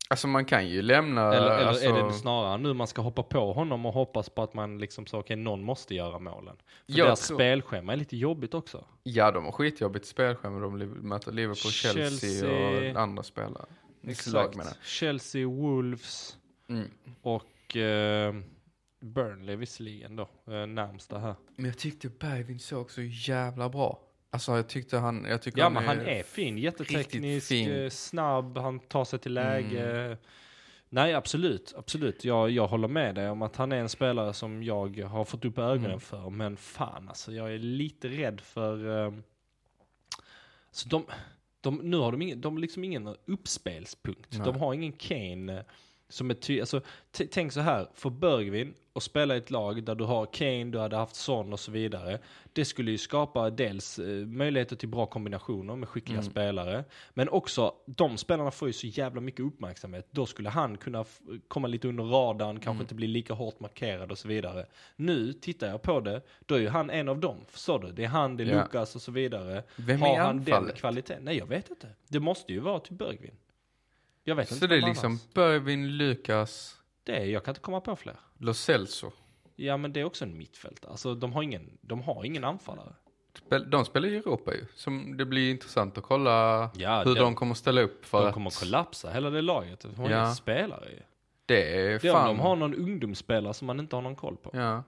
[0.08, 1.34] Alltså man kan ju lämna...
[1.34, 4.42] Eller, eller alltså, är det snarare nu man ska hoppa på honom och hoppas på
[4.42, 6.56] att man liksom så, okej någon måste göra målen.
[6.56, 8.84] För Jag deras tror- spelschema är lite jobbigt också.
[9.02, 10.58] Ja, de har skitjobbigt spelschema.
[10.58, 12.90] De möter Liverpool, Chelsea, Chelsea.
[12.90, 13.66] och andra spelare.
[14.00, 16.36] Menar Chelsea, Wolves
[16.68, 16.90] mm.
[17.22, 18.34] och eh,
[19.00, 21.34] Burnley visserligen då, eh, närmsta här.
[21.56, 24.00] Men jag tyckte Bergvin såg så jävla bra.
[24.34, 25.24] Alltså jag tyckte han...
[25.28, 27.70] Jag tycker Ja men han är fin, jätteteknisk, fin.
[27.72, 29.90] eh, snabb, han tar sig till läge.
[29.90, 30.16] Mm.
[30.88, 32.24] Nej absolut, absolut.
[32.24, 35.44] Jag, jag håller med dig om att han är en spelare som jag har fått
[35.44, 36.00] upp ögonen Mm.
[36.00, 36.30] för.
[36.30, 39.06] Men fan alltså, jag är lite rädd för...
[39.06, 39.12] Eh,
[40.70, 41.04] så de,
[41.60, 44.32] de, nu har de, ingen, de liksom ingen uppspelspunkt.
[44.32, 44.40] Nej.
[44.44, 45.64] De har ingen Kane
[46.14, 46.80] som är ty- alltså,
[47.30, 50.78] Tänk så här, för Bergvin och spela i ett lag där du har Kane, du
[50.78, 52.18] hade haft Son och så vidare.
[52.52, 56.30] Det skulle ju skapa dels eh, möjligheter till bra kombinationer med skickliga Mm.
[56.30, 56.84] spelare.
[57.14, 60.06] Men också, de spelarna får ju så jävla mycket uppmärksamhet.
[60.10, 61.04] Då skulle han kunna
[61.48, 62.80] komma lite under radarn, kanske Mm.
[62.80, 64.66] inte bli lika hårt markerad och så vidare.
[64.96, 67.36] Nu tittar jag på det, då är ju han en av dem.
[67.48, 67.92] Förstår du?
[67.92, 68.62] Det är han, det är Ja.
[68.62, 69.62] Lukas och så vidare.
[69.76, 71.24] Vem har han den kvaliteten?
[71.24, 71.88] Nej, jag vet inte.
[72.08, 73.34] Det måste ju vara till Bergvin.
[74.24, 75.34] Jag vet Så inte det är vem liksom annars.
[75.34, 78.16] Bergvin, Lukas, Det är, jag kan inte komma på fler.
[78.38, 79.10] Lo Celso.
[79.56, 80.90] Ja, men det är också en mittfältare.
[80.90, 82.92] Alltså, de har ingen, de har ingen anfallare.
[83.46, 84.66] Spel- De spelar i Europa ju.
[84.74, 88.32] Som det blir intressant att kolla Ja, hur det- de kommer ställa upp för de
[88.32, 89.80] kommer att kollapsa, hela det laget.
[89.80, 90.16] De har Ja.
[90.24, 91.00] inga spelare ju.
[91.46, 92.30] det är Det är fan...
[92.30, 94.50] om de har någon ungdomsspelare som man inte har någon koll på.
[94.54, 94.82] Ja.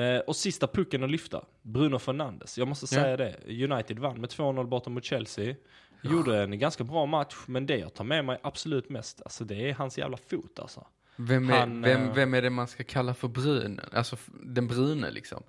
[0.00, 2.58] Eh, och sista pucken att lyfta, Bruno Fernandes.
[2.58, 3.16] Jag måste säga Ja.
[3.16, 3.64] det.
[3.72, 5.54] United vann med 2-0 borta mot Chelsea.
[6.02, 9.70] Gjorde en ganska bra match, men det jag tar med mig absolut mest, alltså det
[9.70, 10.86] är hans jävla fot alltså.
[11.16, 13.80] Vem är, Han, vem, eh, vem är det man ska kalla för brunen?
[13.92, 15.42] Alltså den brune liksom.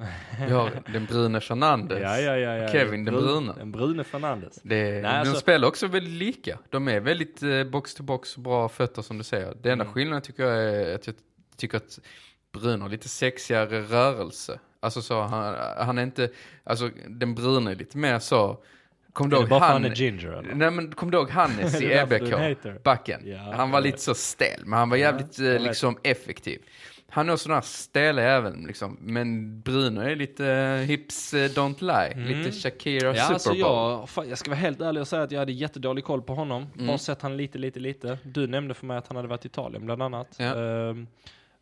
[0.47, 2.71] Vi har den brune Fernandes.
[2.71, 3.53] Kevin den brune.
[3.61, 4.59] En Brune Fernandes.
[4.63, 6.59] Det, Nej, de alltså- spelar också väldigt lika.
[6.69, 9.53] De är väldigt eh, box to box, bra fötter som du säger.
[9.61, 9.93] Det enda Mm.
[9.93, 11.15] skillnaden tycker jag är att jag
[11.57, 11.99] tycker att
[12.51, 14.59] Bruno har lite sexigare rörelse.
[14.79, 16.29] Alltså så, han, han är inte,
[16.63, 18.63] alltså den brune är lite mer så,
[19.13, 20.53] kom du ihåg han, är ginger eller?
[20.55, 22.33] nej men kom du ihåg Hannes i EBK,
[22.83, 23.21] backen?
[23.25, 25.61] Ja, han var jag lite så stel, men han var Ja, jävligt jag eh, vet.
[25.61, 26.59] liksom effektiv.
[27.09, 31.81] Han är sån här stela även liksom, men Bruno är lite eh, hips eh, don't
[31.81, 32.27] lie, Mm.
[32.27, 33.59] lite Shakira Ja, Super alltså Bowl.
[33.59, 36.33] jag, fan, jag ska vara helt ärlig och säga att jag hade jättedålig koll på
[36.35, 36.67] honom.
[36.75, 36.87] Mm.
[36.87, 38.17] Bara sett han lite, lite, lite.
[38.23, 40.27] Du nämnde för mig att han hade varit i Italien bland annat.
[40.37, 40.45] Ja.
[40.45, 41.07] Ehm,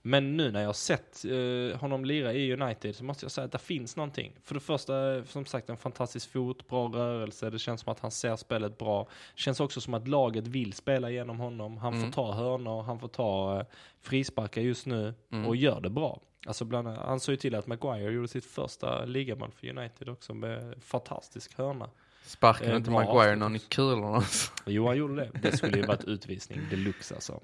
[0.02, 3.46] men nu när jag har sett eh, honom lira i United så måste jag säga
[3.46, 4.36] att det finns någonting.
[4.44, 7.50] För det första, som sagt, en fantastisk fot, bra rörelse.
[7.50, 9.08] Det känns som att han ser spelet bra.
[9.36, 11.78] Känns också som att laget vill spela genom honom.
[11.78, 12.06] Han Mm.
[12.06, 13.66] får ta hörnor, han får ta eh,
[14.02, 15.46] frisparkar just nu Mm.
[15.48, 16.22] och gör det bra.
[16.48, 20.34] Alltså bland, han såg ju till att Maguire gjorde sitt första ligamål för United också
[20.34, 21.90] med fantastisk hörna.
[22.26, 24.16] Sparkade Eh, inte Maguire någon i kulorna?
[24.16, 24.52] alltså.
[24.66, 25.30] Jo, han gjorde det.
[25.42, 27.40] Det skulle ju varit utvisning deluxe alltså.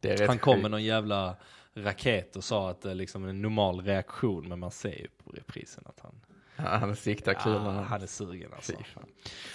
[0.00, 1.36] Det Han kom med någon jävla
[1.74, 5.30] raket och sa att det är liksom en normal reaktion, men man ser ju på
[5.30, 6.14] reprisen att han,
[6.56, 7.82] Ja, Han siktar ja, kulorna.
[7.82, 8.72] han är sugen alltså.
[8.72, 8.78] Eh,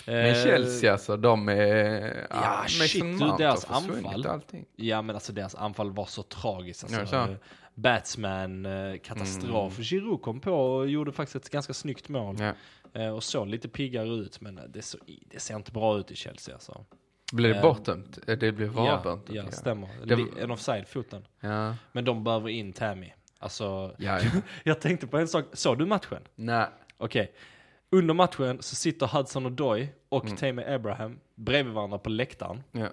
[0.05, 2.27] Men Chelsea alltså, de är...
[2.29, 4.25] Ja, shit, du, deras anfall.
[4.25, 4.65] Allting.
[4.75, 6.83] Ja men alltså deras anfall var så tragiskt.
[6.83, 7.15] Alltså, Ja, så.
[7.15, 7.23] Eh.
[7.23, 7.37] Mm.
[9.83, 12.35] Giroud kom på och gjorde faktiskt ett ganska snyggt mål.
[12.39, 12.53] Ja.
[13.01, 16.15] Eh, och såg lite piggare ut, men det, så, det ser inte bra ut i
[16.15, 16.85] Chelsea alltså.
[17.33, 18.19] Blir det Eh, bortdömt?
[18.27, 18.71] Eh, Det blir Ja,
[19.03, 19.29] vardömt?
[19.29, 19.53] ja okej.
[19.53, 19.89] stämmer.
[20.05, 21.25] Det Li- var- En offside-foten.
[21.39, 21.75] Ja.
[21.91, 23.11] Men de behöver in Tammy.
[23.39, 24.29] Alltså, Ja, ja.
[24.63, 25.45] jag tänkte på en sak.
[25.53, 26.21] Såg du matchen?
[26.35, 26.67] Nej.
[26.97, 27.31] Okej.
[27.89, 30.37] Under matchen så sitter Hudson och Doy och Mm.
[30.37, 32.63] Tammy Abraham bredvid varandra på läktaren.
[32.71, 32.87] Ja.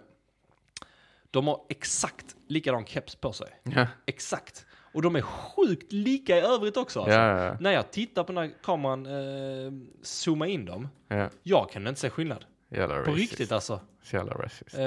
[1.31, 3.49] De har exakt likadan keps på sig.
[3.63, 3.87] Ja.
[4.07, 4.67] Exakt.
[4.93, 7.01] Och de är sjukt lika i övrigt också.
[7.01, 7.19] Alltså.
[7.19, 10.89] Ja, ja, När jag tittar på den här kameran, eh, zooma in dem.
[11.09, 11.31] ja.
[11.43, 12.45] Jag kan inte se skillnad.
[12.75, 13.19] Jävla På racist.
[13.19, 13.81] riktigt alltså.
[14.03, 14.75] Så jävla racist.
[14.75, 14.85] Eh,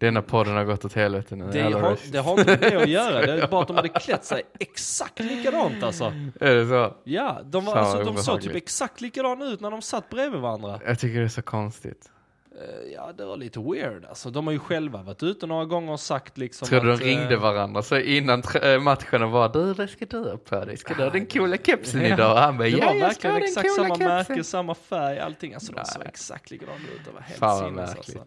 [0.00, 1.50] Denna podden har gått åt helvete nu.
[1.52, 2.12] det, har, racist.
[2.12, 3.26] det har inte med det att göra.
[3.26, 6.04] Det är bara att de hade klätt sig exakt likadant alltså.
[6.40, 6.94] Är det så?
[7.04, 10.80] Ja, de, var, alltså, de såg typ exakt likadana ut när de satt bredvid varandra.
[10.86, 12.10] Jag tycker det är så konstigt.
[12.56, 14.30] Eh, Ja, det var lite weird alltså.
[14.30, 17.04] De har ju själva varit ute några gånger och sagt liksom Tror du att, de
[17.04, 20.64] ringde eh, varandra så innan äh, matchen och bara du, vad ska du ha på
[20.64, 20.76] dig?
[20.76, 22.14] Ska du ha den coola kepsen Ja.
[22.14, 22.32] idag?
[22.32, 24.06] Och han bara, Det ja, var jag verkligen exakt samma kepsen.
[24.08, 25.54] märke, samma färg, allting.
[25.54, 25.86] Alltså de Nej.
[25.86, 27.04] såg exakt likadana ut.
[27.04, 28.24] Det var helt Fan sinnes alltså.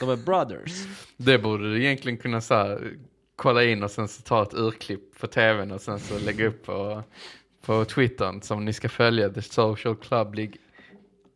[0.00, 0.72] De är brothers.
[1.16, 2.92] Det borde du egentligen kunna så här,
[3.36, 6.66] kolla in och sen så ta ett urklipp på tvn och sen så lägga upp
[6.66, 7.02] på,
[7.66, 10.54] på Twittern som ni ska följa, The Social Club League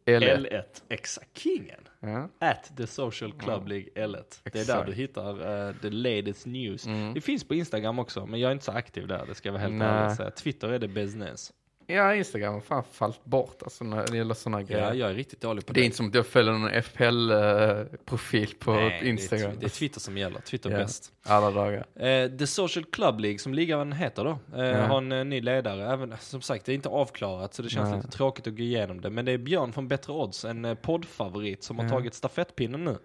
[0.07, 0.37] L1.
[0.39, 1.81] L1, exakt kingen.
[2.03, 2.29] Ja.
[2.39, 4.41] At the social club League L1.
[4.53, 6.87] Det är där du hittar uh, the latest news.
[6.87, 7.15] Mm.
[7.15, 9.53] Det finns på Instagram också, men jag är inte så aktiv där, det ska jag
[9.53, 10.31] vara helt ärlig säga.
[10.31, 11.53] Twitter är det business.
[11.93, 14.85] Ja, Instagram har fan fallit bort alltså när det gäller sådana grejer.
[14.89, 15.85] Ja, jag är riktigt dålig på det är det.
[15.85, 19.51] inte som att jag följer någon FPL-profil på Nej, Instagram.
[19.51, 20.41] Det är, det är Twitter som gäller.
[20.41, 20.77] Twitter Ja.
[20.77, 21.13] bäst.
[21.23, 21.87] Alla dagar.
[22.07, 24.87] Eh, The Social Club League, som ligan heter då, eh, Ja.
[24.87, 25.93] har en eh, ny ledare.
[25.93, 27.97] Även, som sagt, det är inte avklarat så det känns Nej.
[27.99, 29.11] lite tråkigt att gå igenom det.
[29.11, 31.91] Men det är Björn från Bättre Odds, en eh, poddfavorit som har Ja.
[31.91, 32.97] tagit stafettpinnen nu.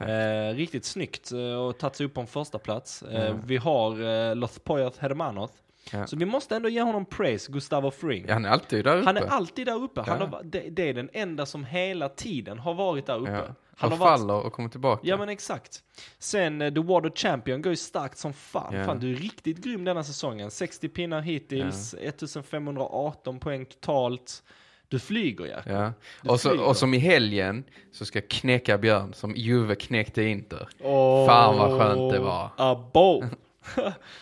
[0.00, 3.02] Eh, riktigt snyggt eh, och tagit sig upp på en första plats.
[3.02, 3.34] Eh.
[3.46, 5.50] Vi har eh, Los Poyas Hermanos.
[5.92, 6.06] Ja.
[6.06, 8.24] Så vi måste ändå ge honom praise, Gustavo Fring.
[8.28, 9.06] Ja, han är alltid där uppe.
[9.06, 10.00] Han är alltid där uppe.
[10.00, 10.26] Han Ja.
[10.26, 13.30] har, det, det är den enda som hela tiden har varit där uppe.
[13.30, 13.54] ja.
[13.76, 15.00] Han Han har varit, faller och kommer tillbaka.
[15.04, 15.82] ja men exakt.
[16.18, 18.74] Sen eh, The Water Champion går ju starkt som fan.
[18.74, 18.84] Ja.
[18.84, 20.50] Fan du är riktigt grym denna säsongen.
[20.50, 24.42] 60 pinnar hittills, 1518 poäng totalt.
[24.88, 25.72] Du flyger ja.
[25.72, 25.92] Ja.
[26.32, 26.64] Och, så, flyger.
[26.68, 30.68] och som i helgen så ska jag knäcka Björn som Juve knäckte Inter.
[30.82, 32.50] Åh, Fan, vad skönt det var.
[32.56, 33.24] Abo!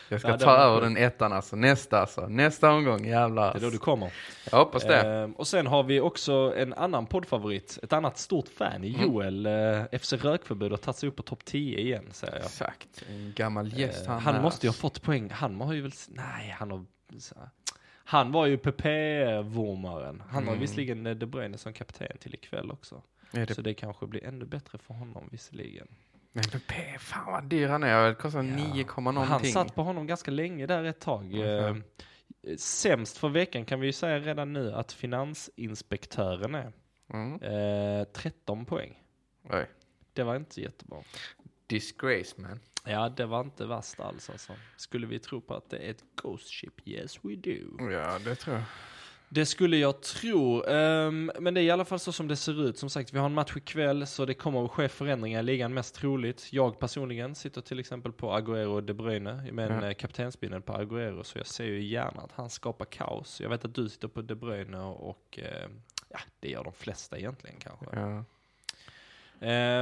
[0.09, 1.57] Jag ska ta över den ettan alltså.
[1.57, 2.29] Nästa alltså.
[2.29, 3.53] Nästa omgång, jävlar.
[3.53, 4.13] Det är då du kommer.
[4.51, 5.01] Jag hoppas det.
[5.01, 9.03] Ehm, och sen har vi också en annan poddfavorit, ett annat stort fan, Mm.
[9.03, 9.47] Joel.
[9.47, 12.43] Eh, FC Rökförbud har tagit sig upp på topp 10 igen säger jag.
[12.45, 13.05] Exakt.
[13.11, 15.31] En gammal gäst Eh, han han är, måste ju ha fått poäng.
[15.31, 16.85] Han har ju väl, nej han har,
[18.05, 20.23] han var ju PP-vurmaren.
[20.29, 20.61] Han har Mm.
[20.61, 23.03] visserligen eh, De Bruyne som kapten till ikväll också.
[23.31, 23.55] Det...
[23.55, 25.89] Så det kanske blir ännu bättre för honom visserligen.
[26.33, 28.09] Men P, fan vad dyr han är.
[28.09, 28.73] Det kostar Ja.
[28.75, 29.53] 9, Han någonting.
[29.53, 31.35] satt på honom ganska länge där ett tag.
[31.41, 31.77] Eh,
[32.59, 36.73] Sämst för veckan kan vi ju säga redan nu att Finansinspektören är.
[37.13, 37.43] Mm.
[38.01, 38.99] Eh, 13 poäng.
[39.51, 39.67] Oj.
[40.13, 40.99] Det var inte jättebra.
[41.67, 42.61] Disgrace man.
[42.85, 44.53] Ja, det var inte värst alls alltså.
[44.77, 46.89] Skulle vi tro på att det är ett Ghost Ship?
[46.89, 47.91] Yes we do.
[47.93, 48.65] Ja, det tror jag.
[49.35, 50.65] Det skulle jag tro.
[50.65, 52.79] Ehm, men det är i alla fall så som det ser ut.
[52.79, 55.75] Som sagt, vi har en match ikväll så det kommer att ske förändringar i ligan
[55.75, 56.53] mest troligt.
[56.53, 59.87] Jag personligen sitter till exempel på Agüero och De Bruyne med Ja.
[59.87, 59.95] ja.
[59.95, 61.23] kaptensbindeln på Agüero.
[61.23, 63.41] Så jag ser ju gärna att han skapar kaos.
[63.41, 65.69] Jag vet att du sitter på De Bruyne och eh,
[66.09, 67.87] ja, det gör de flesta egentligen kanske.
[67.93, 68.25] Ja.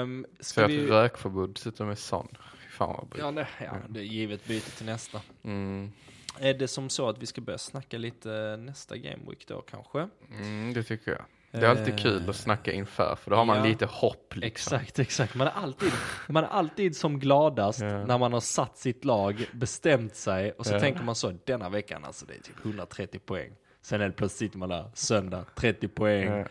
[0.03, 0.87] Um, ska att vi...
[0.87, 2.29] rökförbud sitter med sån.
[2.71, 3.19] Fan vad bra.
[3.21, 5.21] Ja, det, ja, det är givet byte till nästa.
[5.43, 5.93] Mm.
[6.39, 10.09] Är det som så att vi ska börja snacka lite nästa Game Week då kanske?
[10.31, 11.25] Mm, det tycker jag.
[11.61, 13.65] Det är alltid Eh, kul att snacka inför, för då har man ja.
[13.65, 14.77] lite hopp liksom.
[14.77, 15.35] Exakt, exakt.
[15.35, 15.93] Man är alltid,
[16.29, 18.07] man är alltid som gladast Ja.
[18.07, 20.81] när man har satt sitt lag, bestämt sig och så Ja.
[20.81, 23.53] tänker man så, denna veckan alltså det är typ 130 poäng.
[23.83, 26.45] Sen är det plötsligt man där, söndag, 30 poäng, Ja.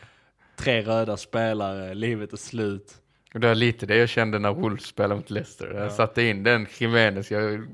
[0.56, 3.02] tre röda spelare, livet är slut.
[3.34, 5.72] Och det är lite det jag kände när Wolves spelade mot Leicester.
[5.74, 5.90] Jag Ja.
[5.90, 7.68] satte in den Jimenez, jag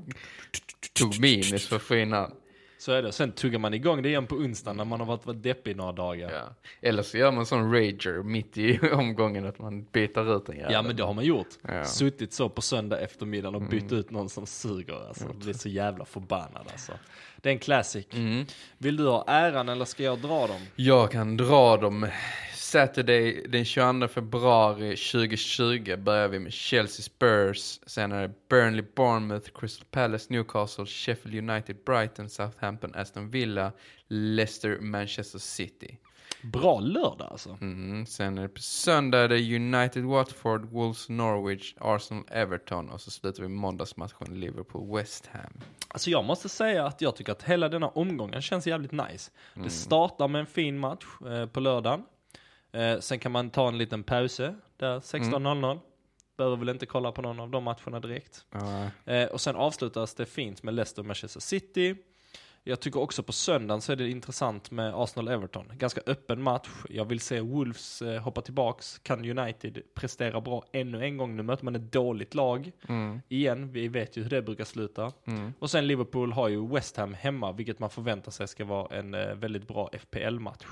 [0.92, 2.32] tog minus för att få in han.
[2.78, 3.12] Så är det.
[3.12, 5.92] Sen tuggar man igång det igen på onsdagen när man har varit, varit deppig några
[5.92, 6.30] dagar.
[6.30, 6.36] Ja.
[6.36, 6.88] Ja.
[6.88, 10.84] Eller så gör man sån rager mitt i omgången att man byter ut en jävel.
[10.86, 11.46] men det har man gjort.
[11.62, 11.84] Ja.
[11.84, 13.98] Suttit så på söndag eftermiddag och bytt Mm.
[13.98, 15.08] ut någon som suger.
[15.08, 15.32] Alltså.
[15.32, 16.92] Blir så jävla förbannad alltså.
[17.36, 18.06] Det är en classic.
[18.12, 18.46] Mm.
[18.78, 20.60] Vill du ha äran eller ska jag dra dem?
[20.76, 22.06] Jag kan dra dem.
[22.66, 27.80] Saturday den 22 februari 2020 börjar vi med Chelsea Spurs.
[27.86, 33.72] Sen är det Burnley, Bournemouth, Crystal Palace, Newcastle, Sheffield United, Brighton, Southampton, Aston Villa,
[34.08, 35.98] Leicester, Manchester City.
[36.42, 37.58] Bra lördag alltså.
[37.60, 38.06] Mm.
[38.06, 43.10] Sen är det på söndag är det United, Watford, Wolves, Norwich, Arsenal, Everton och så
[43.10, 45.60] slutar vi måndagsmatchen Liverpool, West Ham.
[45.88, 49.30] Alltså jag måste säga att jag tycker att hela denna omgången känns jävligt nice.
[49.54, 52.02] Det startar med en fin match eh, på lördagen.
[52.72, 55.78] Eh, sen kan man ta en liten pause där 16.00.
[56.36, 58.46] Behöver väl inte kolla på någon av de matcherna direkt.
[58.52, 61.96] Ja, Eh, och sen avslutas det fint med Leicester och Manchester City.
[62.68, 65.72] Jag tycker också på söndagen så är det intressant med Arsenal-Everton.
[65.74, 66.68] Ganska öppen match.
[66.90, 68.98] Jag vill se Wolves eh, hoppa tillbaks.
[68.98, 71.36] Kan United prestera bra ännu en gång?
[71.36, 72.72] Nu möter man ett dåligt lag.
[72.88, 75.12] mm, Igen, vi vet ju hur det brukar sluta.
[75.26, 75.52] mm.
[75.58, 79.14] Och sen Liverpool har ju West Ham hemma, vilket man förväntar sig ska vara en
[79.14, 80.64] eh, väldigt bra FPL-match.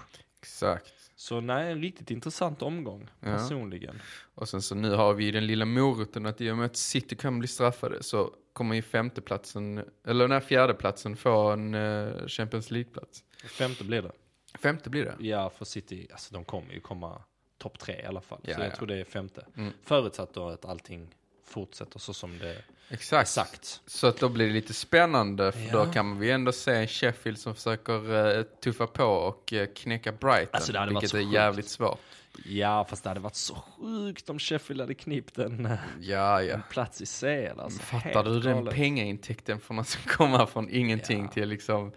[0.44, 0.92] Exakt.
[1.16, 3.26] Så nej, en riktigt intressant omgång, Ja.
[3.37, 4.00] personligen.
[4.35, 7.16] Och sen så nu har vi den lilla moroten att i och med att City
[7.16, 12.70] kan bli straffade så kommer ju femteplatsen, eller den här fjärdeplatsen få en eh, Champions
[12.70, 13.24] League-plats.
[13.44, 14.12] Femte blir det.
[14.59, 15.16] Femte blir det.
[15.18, 17.22] Ja, för City, alltså de kommer ju komma
[17.59, 18.40] topp tre i alla fall.
[18.42, 18.76] Ja, så jag ja.
[18.76, 19.46] tror det är femte.
[19.57, 19.72] Mm.
[19.83, 23.28] Förutsatt då att allting fortsätter så som det Exakt.
[23.30, 23.80] sagt.
[23.86, 25.84] Så att då blir det lite spännande för Ja.
[25.84, 30.12] då kan vi ändå se en Sheffield som försöker eh, tuffa på och eh, knäcka
[30.12, 30.48] Brighton.
[30.52, 31.34] Alltså, det hade varit vilket så är sjukt.
[31.34, 32.00] jävligt svårt.
[32.44, 36.54] Ja, fast det hade varit så sjukt om Sheffield hade knippt en, eh, Ja, ja.
[36.54, 37.60] en plats i CL.
[37.60, 38.74] Alltså, Fattar du den galet.
[38.74, 41.30] pengaintäkten från att komma från ingenting Ja.
[41.30, 41.92] till liksom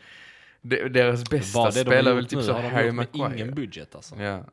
[0.61, 3.35] de, deras bästa Vad spelare väl typ så Harry med Maguire.
[3.35, 4.15] ingen budget alltså.
[4.15, 4.23] Ja.
[4.23, 4.43] Ja,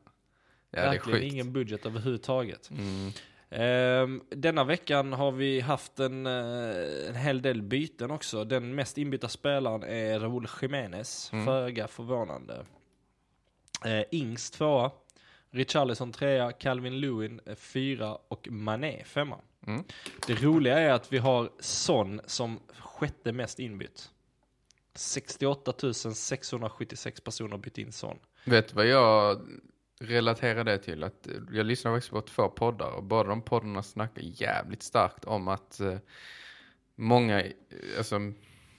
[0.71, 1.33] det är Verkligen sjukt.
[1.33, 2.69] ingen budget överhuvudtaget.
[2.69, 3.11] Mm.
[3.57, 8.43] Ehm, denna veckan har vi haft en, eh, en hel del byten också.
[8.43, 11.45] Den mest inbytta spelaren är Raúl Jiménez, Mm.
[11.45, 12.65] föga förvånande.
[13.85, 14.91] Uh, Ings tvåa,
[15.51, 19.39] Richarlison trea, Calvin Lewin eh, fyra och Mané femma.
[19.67, 19.83] Mm.
[20.27, 24.09] Det roliga är att vi har Son som sjätte mest inbytt.
[24.95, 25.73] 68
[26.13, 28.17] 676 personer bytt in Son.
[28.45, 29.41] Vet du vad jag
[30.01, 31.03] relaterar det till?
[31.03, 35.25] Att eh, jag lyssnar faktiskt på två poddar och båda de poddarna snackar jävligt starkt
[35.25, 35.97] om att eh,
[36.95, 37.51] många, eh,
[37.97, 38.19] alltså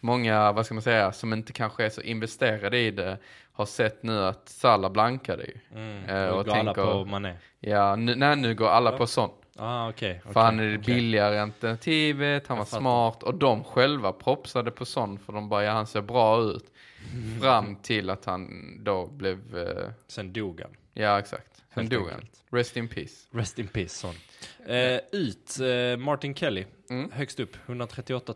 [0.00, 3.18] många, vad ska man säga, som inte kanske är så investerade i det
[3.52, 5.78] har sett nu att Salah blankade ju.
[6.06, 7.34] Eh, och går alla tänker- på Mané.
[7.60, 9.32] Ja, nu, nej, nu går alla på sånt.
[9.58, 10.20] Ah, okej.
[10.24, 10.94] För okej, han är det okej.
[10.94, 12.80] billigare alternativet, han Jag var fattar.
[12.80, 16.72] smart och de själva propsade på sån för de bara, ja han ser bra ut.
[17.40, 18.50] Fram till att han
[18.84, 20.70] då blev, eh, Sen dog han.
[20.96, 22.28] Ja exakt, sen dog han.
[22.50, 23.14] Rest in peace.
[23.30, 24.14] Rest in peace, Son.
[24.66, 26.64] Eh, ut, eh, Martin Kelly.
[26.90, 27.10] Mm.
[27.10, 28.34] Högst upp, 138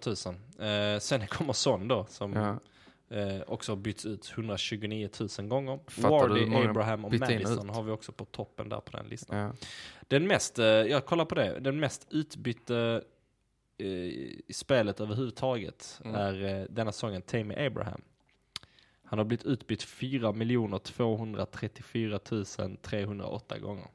[0.58, 0.94] 000.
[0.94, 2.58] Eh, sen kommer Son då, som Ja.
[3.16, 5.78] eh, också har bytts ut 129 000 gånger.
[5.86, 9.38] Fattar Wardy, Abraham och Madison har vi också på toppen där på den listan.
[9.38, 9.52] Ja.
[10.08, 13.02] Den mest, eh, jag kollar på det, den mest utbytte
[13.78, 16.14] eh, i spelet överhuvudtaget Mm.
[16.16, 18.00] är eh, denna säsongen Tammy Abraham.
[19.10, 20.32] Han har blivit utbytt 4
[20.78, 22.18] 234
[22.82, 23.86] 308 gånger.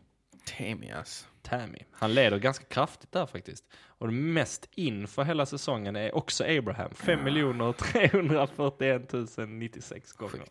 [0.57, 1.27] Temias.
[1.41, 1.79] Tammy.
[1.91, 3.63] Han leder ganska kraftigt där faktiskt.
[3.97, 6.91] Och mest in för hela säsongen är också Abraham.
[6.93, 7.19] 5
[7.77, 9.13] 341
[9.47, 10.43] 096 gånger.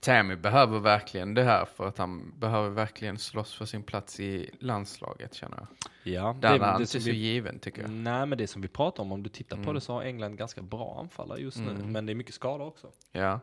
[0.00, 4.50] Tammy behöver verkligen det här för att han behöver verkligen slåss för sin plats i
[4.60, 5.66] landslaget känner jag.
[6.14, 7.90] Ja, Den är det inte som så vi- given tycker jag.
[7.90, 9.74] Nej, men det som vi pratar om, om du tittar på Mm.
[9.74, 11.70] det så har England ganska bra anfallare just nu.
[11.70, 11.92] Mm.
[11.92, 12.90] Men det är mycket skador också.
[13.12, 13.40] Ja.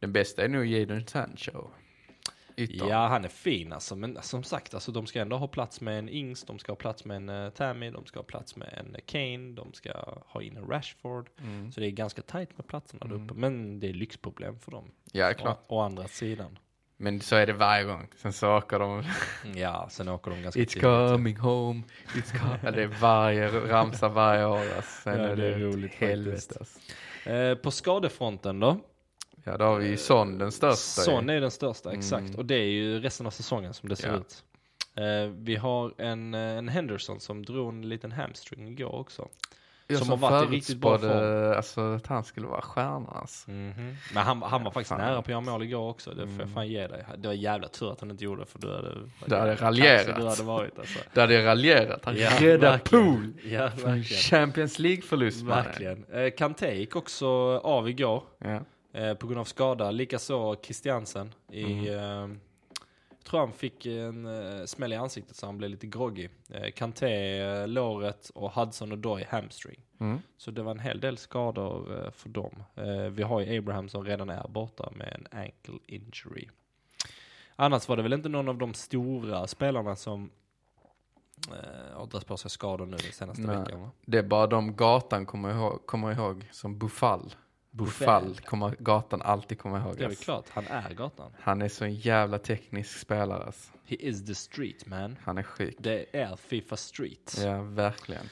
[0.00, 1.68] Den bästa är nog Jadon Sancho.
[2.56, 2.88] Ytter.
[2.88, 3.96] Ja, han är fin alltså.
[3.96, 6.76] Men som sagt, alltså, de ska ändå ha plats med en Ings, de ska ha
[6.76, 9.92] plats med en uh, Tammy, de ska ha plats med en eh, Kane, de ska
[10.26, 11.28] ha in en Rashford.
[11.42, 11.72] Mm.
[11.72, 13.24] Så det är ganska tajt med platserna där Mm.
[13.24, 13.34] uppe.
[13.34, 14.90] Men det är lyxproblem för dem.
[15.12, 15.58] Ja, klart.
[15.68, 16.58] Å, å andra sidan.
[16.96, 18.08] Men så är det varje gång.
[18.16, 19.04] Sen så åker de
[19.54, 20.82] Ja, sen åker de ganska It's tidigt.
[20.82, 21.82] coming home,
[22.14, 22.74] it's coming.
[22.76, 24.58] Det är varje ramsa varje år.
[24.76, 25.02] Alltså.
[25.02, 26.56] Sen Ja, är det är roligt helvete.
[26.60, 26.78] Alltså.
[27.30, 28.80] Eh, på skadefronten då?
[29.44, 31.02] Ja, då har vi Son, den största.
[31.02, 31.98] Son är den största, Mm.
[31.98, 32.34] exakt.
[32.34, 34.16] Och det är ju resten av säsongen som det ser Ja.
[34.16, 34.44] ut.
[34.94, 39.28] Eh, vi har en, eh, en Henderson som drog en liten hamstring igår också.
[39.90, 43.08] Jag som som har varit i riktigt bra förutspådde, alltså, att han skulle vara stjärna.
[43.10, 43.50] Alltså.
[43.50, 44.98] Men han, han var faktiskt Fan.
[44.98, 46.54] nära på att göra mål igår också, det får jag Mm.
[46.54, 47.04] fan ge dig.
[47.18, 48.94] Det var jävla tur att han inte gjorde det, för du hade...
[49.26, 50.16] Du hade raljerat.
[50.16, 50.98] Du hade varit alltså.
[51.14, 52.04] Det hade jag raljerat.
[52.04, 53.70] Han Ja, räddade pool Ja.
[54.30, 55.42] Champions League-förlust.
[55.42, 56.04] Verkligen.
[56.04, 58.22] Eh, Kanté gick också av igår.
[58.38, 58.60] Ja.
[58.92, 59.90] Eh, på grund av skada.
[59.90, 61.34] Likaså Christiansen.
[61.52, 61.86] I, Mm.
[61.86, 62.38] eh,
[63.10, 66.28] jag tror han fick en eh, smäll i ansiktet så han blev lite groggy.
[66.50, 69.80] Eh, Kanté, eh, låret och Hudson och Doy hamstring.
[70.00, 70.18] Mm.
[70.36, 72.62] Så det var en hel del skador eh, för dem.
[72.76, 76.48] Eh, vi har ju Abraham som redan är borta med en ankle injury.
[77.56, 80.30] Annars var det väl inte någon av de stora spelarna som
[81.48, 83.56] eh, har dragit på sig skador nu den senaste Nej.
[83.58, 83.90] veckan va?
[84.06, 87.34] Det är bara de gatan kommer ihåg, kommer ihåg som Buffal.
[87.70, 88.36] Buffal.
[88.44, 89.96] Kommer gatan alltid komma ihåg.
[89.96, 91.32] Det är väl klart, han är gatan.
[91.40, 93.44] Han är så en jävla teknisk spelare.
[93.44, 93.72] Alltså.
[93.84, 95.16] He is the street man.
[95.22, 95.76] Han är sjuk.
[95.78, 97.36] Det är Fifa Street.
[97.44, 98.28] Ja, verkligen.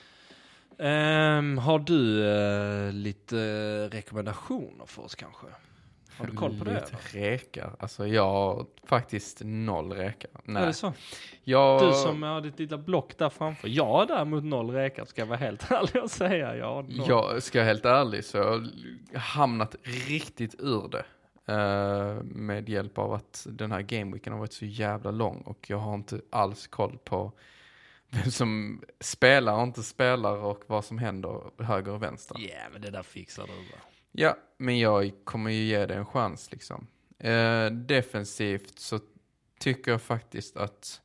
[0.78, 3.36] Ehm, har du eh, lite
[3.92, 5.46] rekommendationer för oss kanske?
[6.18, 6.70] Har du koll på det?
[6.70, 6.98] Eller?
[7.12, 7.76] rekar.
[7.78, 10.30] Alltså jag har faktiskt noll rekar.
[10.34, 10.66] Är Nej.
[10.66, 10.92] det så?
[11.44, 13.68] Jag, Du som har ditt lilla block där framför.
[13.68, 16.56] Jag har däremot noll räkor ska jag vara helt ärlig och säga.
[16.56, 18.70] Jag jag ska jag helt ärlig så jag har
[19.18, 21.04] hamnat riktigt ur det.
[21.52, 25.78] eh, med hjälp av att den här gameweeken har varit så jävla lång och jag
[25.78, 27.32] har inte alls koll på
[28.10, 32.36] vem som spelar och inte spelar och vad som händer höger och vänster.
[32.38, 33.80] Ja, men det där fixar du bara.
[34.18, 36.86] Ja, men jag kommer ju ge det en chans liksom.
[37.18, 39.00] Eh, defensivt så
[39.60, 41.00] tycker jag faktiskt att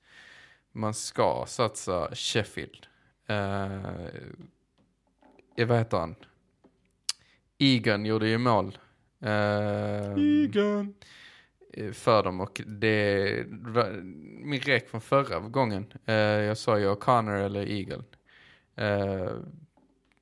[0.71, 2.87] man ska satsa Sheffield.
[3.27, 3.81] Eh,
[5.67, 6.15] vad heter han?
[7.57, 8.77] Egan gjorde ju mål.
[9.19, 10.93] Eh, Egan.
[11.93, 13.91] för dem och det var
[14.45, 15.93] min rek från förra gången.
[16.05, 18.03] Eh, jag sa ju O'Connor eller Eagle.
[18.75, 19.31] Eh,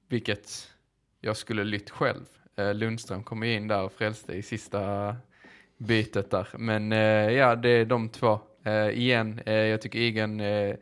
[0.07, 0.71] vilket
[1.19, 2.25] jag skulle lytt själv.
[2.59, 5.15] Eh, Lundström kom ju in där och frälste i sista
[5.77, 6.47] bytet där.
[6.57, 8.39] Men eh, ja, det är de två.
[8.63, 10.75] Eh, igen, eh, jag tycker Igen eh,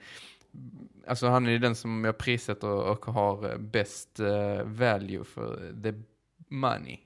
[1.08, 5.94] alltså han är ju den som jag prissätter och har bäst eh, value för the
[6.48, 6.98] money.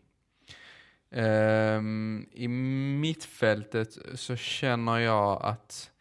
[1.12, 5.92] Ehm, I mittfältet så känner jag att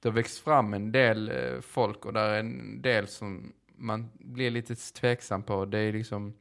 [0.00, 4.10] det har växt fram en del eh, folk och där är en del som man
[4.14, 5.64] blir lite tveksam på.
[5.64, 6.34] Det är liksom,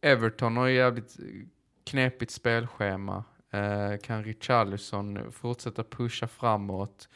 [0.00, 1.46] Everton har ju jävligt eh,
[1.84, 3.24] knepigt spelschema.
[3.50, 7.08] Eh, kan Richarlison fortsätta pusha framåt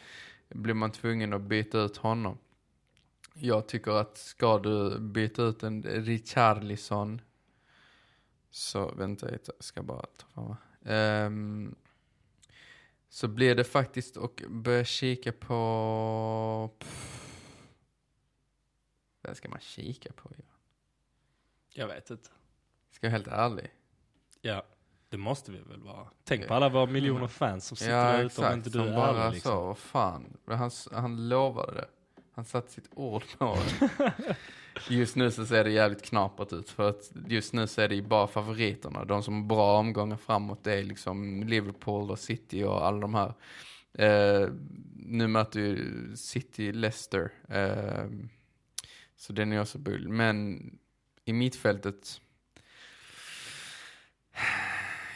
[0.55, 2.39] blir man tvungen att byta ut honom.
[3.35, 7.20] Jag tycker att ska du byta ut en Richarlison
[8.51, 10.57] så vänta lite, jag ska bara ta fram
[10.95, 11.74] um,
[13.09, 16.70] Så blir det faktiskt och börja kika på...
[16.78, 17.66] Pff,
[19.20, 20.31] vad ska man kika på?
[20.37, 20.45] Ja?
[21.72, 22.31] Jag vet inte.
[22.91, 23.70] Ska jag vara helt ärlig?
[24.41, 24.62] Ja,
[25.09, 26.07] det måste vi väl vara.
[26.24, 28.88] Tänk på alla våra miljoner fans som sitter Ja där ute om inte du som
[28.88, 29.34] är bara ärlig.
[29.34, 29.53] Liksom.
[29.53, 30.36] så, fan.
[30.47, 31.86] Han, han lovade det.
[32.32, 34.36] Han satte sitt ord på det.
[34.88, 37.95] Just nu så ser det jävligt knapert ut för att just nu så är det
[37.95, 39.05] ju bara favoriterna.
[39.05, 43.14] De som har bra omgångar framåt det är liksom Liverpool och City och alla de
[43.14, 43.34] här.
[43.93, 44.49] Eh,
[44.97, 45.86] nu möter ju
[46.16, 47.32] City Leicester.
[47.49, 48.05] Eh,
[49.16, 50.09] så den är också bull.
[50.09, 50.61] Men
[51.24, 52.20] i mittfältet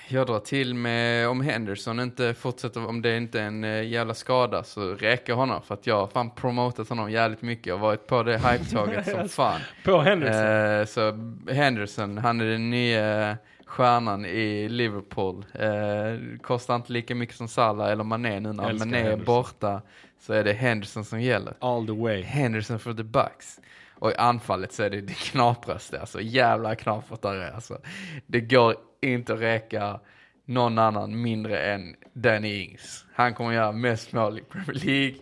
[0.09, 4.15] jag drar till med om Henderson inte fortsätter, om det inte är en eh, jävla
[4.15, 8.07] skada så räcker honom för att jag har fan promotat honom jävligt mycket och varit
[8.07, 9.61] på det hype-tåget som fan.
[9.85, 10.47] På Henderson.
[10.47, 13.37] Eh, så Henderson, han är den nya
[13.67, 15.45] stjärnan i Liverpool.
[15.53, 19.83] Eh, kostar inte lika mycket som Salah eller Mané nu när Mané är borta
[20.21, 21.55] så är det Henderson som gäller.
[21.59, 22.23] All the way.
[22.23, 23.61] Henderson for the Bucks.
[23.99, 27.79] Och i anfallet så är det det knapraste, alltså jävla knapert där är alltså.
[28.27, 28.75] Det går
[29.13, 30.01] inte att räcka
[30.45, 33.05] någon annan mindre än Danny Ings.
[33.15, 35.15] Han kommer göra mest mål i Premier League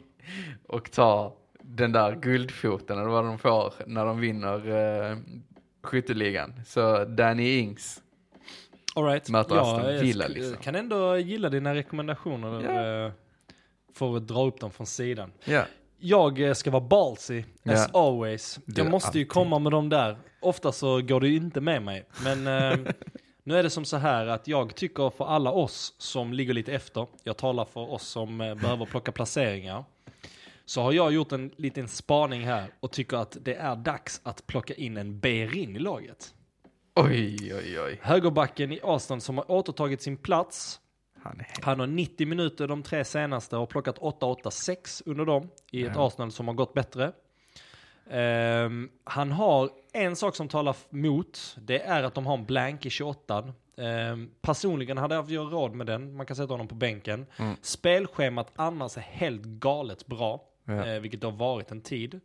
[0.69, 4.69] och ta den där guldfoten, eller vad de får när de vinner
[5.11, 5.17] uh,
[5.83, 6.53] skytteligan.
[6.67, 8.03] Så Danny Ings.
[8.95, 9.29] All right.
[9.29, 10.57] Möter Aston jag Villa, sk- liksom.
[10.57, 12.63] kan ändå gilla dina rekommendationer.
[12.75, 13.07] Ja.
[13.07, 13.13] eh,
[13.95, 15.33] Får dra upp dem från sidan.
[15.45, 15.65] Ja.
[15.99, 18.01] Jag eh, ska vara ballsy, as Ja.
[18.01, 18.59] always.
[18.67, 19.29] Jag måste ju alltid.
[19.29, 20.17] komma med dem där.
[20.41, 22.05] Ofta så går det ju inte med mig.
[22.25, 22.79] Men eh,
[23.45, 26.73] nu är det som så här att jag tycker för alla oss som ligger lite
[26.73, 29.85] efter, jag talar för oss som eh, behöver plocka placeringar,
[30.65, 34.47] så har jag gjort en liten spaning här och tycker att det är dags att
[34.47, 36.35] plocka in en Berin i laget.
[36.95, 37.99] Oj, oj, oj.
[38.03, 40.81] Högerbacken i Arsenal som har återtagit sin plats.
[41.23, 45.85] Han är Han har 90 minuter de tre senaste och plockat 8-8-6 under dem i
[45.85, 46.07] ett Ja.
[46.07, 47.13] Arsenal som har gått bättre.
[48.11, 52.87] Ehm, han har en sak som talar mot, det är att de har en blank
[52.87, 53.53] i 28.
[53.77, 57.27] Um, personligen hade jag råd med den, man kan sätta honom på bänken.
[57.37, 57.57] Mm.
[57.63, 60.87] Spelschemat annars är helt galet bra, Ja.
[60.87, 62.21] eh, vilket det har varit en tid.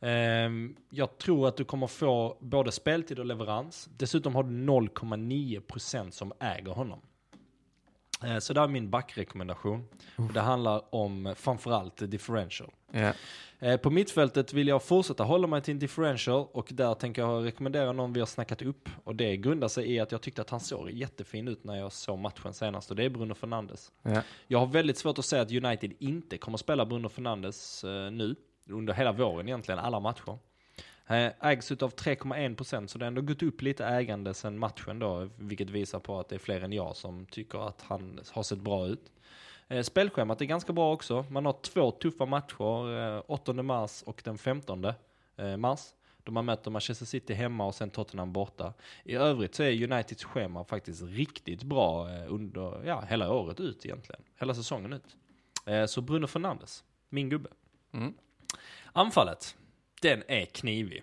[0.00, 3.88] Ehm, jag tror att du kommer få både speltid och leverans.
[3.96, 7.00] Dessutom har du 0,9% som äger honom.
[8.24, 9.84] Eh, Så det är min backrekommendation.
[10.16, 12.70] Och det handlar om eh, framförallt differential.
[13.58, 17.44] Eh, På mittfältet vill jag fortsätta hålla mig till en differential och där tänker jag
[17.44, 18.88] rekommendera någon vi har snackat upp.
[19.04, 21.92] Och det grundar sig i att jag tyckte att han såg jättefin ut när jag
[21.92, 23.92] såg matchen senast och det är Bruno Fernandes.
[24.02, 24.22] Ja.
[24.46, 28.36] Jag har väldigt svårt att säga att United inte kommer spela Bruno Fernandes eh, nu,
[28.70, 30.38] under hela våren egentligen, alla matcher.
[31.10, 35.28] Eh, Ägs utav 3,1% så det har ändå gått upp lite ägande sedan matchen då,
[35.36, 38.58] vilket visar på att det är fler än jag som tycker att han har sett
[38.58, 39.12] bra ut.
[39.68, 41.24] Eh, Spelschemat är ganska bra också.
[41.30, 44.84] Man har två tuffa matcher, eh, 8 mars och den 15
[45.36, 45.80] eh, mars.
[46.22, 48.72] Då man möter Manchester City hemma och sen Tottenham borta.
[49.04, 53.86] I övrigt så är Uniteds schema faktiskt riktigt bra eh, under ja, hela året ut
[53.86, 54.22] egentligen.
[54.36, 55.16] Hela säsongen ut.
[55.66, 57.48] Eh, Så Bruno Fernandes, min gubbe.
[57.92, 58.14] Mm.
[58.92, 59.56] Anfallet,
[60.02, 61.02] den är knivig.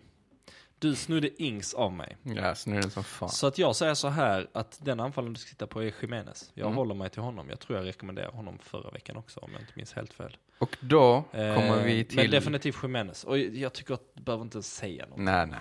[0.80, 2.18] Du snodde Ings av mig.
[2.24, 3.30] Ja, snurren som fan.
[3.30, 6.52] Så att jag säger så här att den anfallaren du ska titta på är Jimenez.
[6.54, 6.78] Jag Mm.
[6.78, 7.50] håller mig till honom.
[7.50, 10.38] Jag tror jag rekommenderar honom förra veckan också om jag inte minns helt fel.
[10.60, 12.18] Och då kommer Eh, vi till...
[12.18, 13.24] Men definitivt Jimenez.
[13.24, 15.60] Och jag tycker att du behöver inte säga något Nej, nej,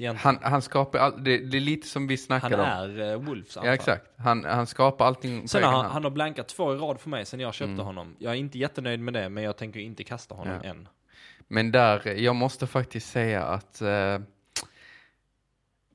[0.00, 0.14] nej.
[0.16, 2.60] Han, han skapar all, det, det är lite som vi han, snackade om.
[2.68, 3.66] är uh, Wolves anfall.
[3.68, 4.06] Ja, exakt.
[4.18, 7.26] Han, han skapar allting Sen har han, han har blankat två i rad för mig
[7.26, 7.86] sen jag köpte Mm.
[7.86, 8.16] honom.
[8.18, 10.70] Jag är inte jättenöjd med det, men jag tänker inte kasta honom Ja.
[10.70, 10.88] än.
[11.48, 14.18] Men där, jag måste faktiskt säga att eh,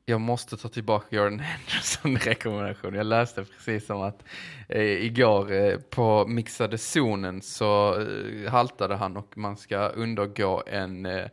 [0.05, 2.93] jag måste ta tillbaka Jordan Henderson rekommendation.
[2.93, 4.23] Jag läste precis som att
[4.69, 11.05] eh, igår eh, på mixade zonen så eh, haltade han och man ska undergå en
[11.05, 11.25] eh,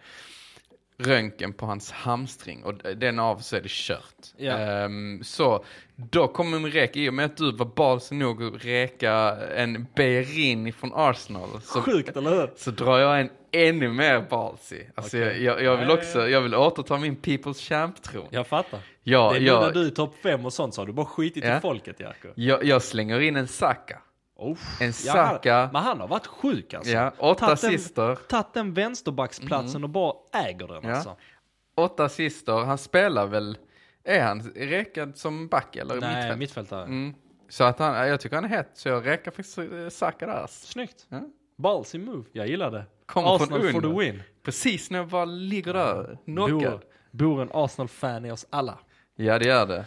[0.99, 4.27] röntgen på hans hamstring och den av så är det kört.
[4.37, 4.53] Ja.
[4.59, 5.65] Ehm, så
[5.97, 9.13] då kommer min rek, i och med att du var balsig nog att reka
[9.57, 11.61] en Berin från Arsenal.
[11.63, 12.51] Så, Sjukt, eller hur?
[12.57, 14.83] så drar jag en ännu mer ballsy.
[14.95, 15.43] Alltså Okej.
[15.45, 18.27] jag, jag, jag vill också, jag vill återta min People's Champ-tron.
[18.31, 18.81] Jag fattar.
[19.03, 20.93] Ja, det är nu när jag, du är topp fem och sånt så har du
[20.93, 21.59] bara skitit Ja.
[21.59, 22.29] i folket, Jerko.
[22.35, 23.99] jag, jag slänger in en Saka.
[24.37, 25.71] Oh, En ja, Saka.
[25.73, 26.93] men han har varit sjuk alltså.
[26.93, 28.15] Ja, åtta assister.
[28.29, 30.95] Tagit den vänsterbacksplatsen och bara äger den Ja.
[30.95, 31.17] alltså.
[31.77, 32.53] Åtta assister.
[32.65, 33.59] Han spelar väl,
[34.05, 36.39] är han räkad som back eller Nej, mittfält?
[36.39, 36.85] mittfältare.
[36.85, 37.15] Mm.
[37.49, 40.47] Så att han, jag tycker han är het, så jag räkar faktiskt eh, Saka där.
[40.49, 41.07] Snyggt.
[41.09, 41.21] Ja.
[41.59, 42.85] Ballsy move, jag gillar det.
[43.07, 44.23] Kommer från Arsenal for the win.
[44.43, 46.59] Precis när jag bara ligger där, knockad.
[46.61, 46.81] Bor,
[47.11, 48.79] bor en Arsenal-fan i oss alla.
[49.17, 49.85] Ja, det gör det.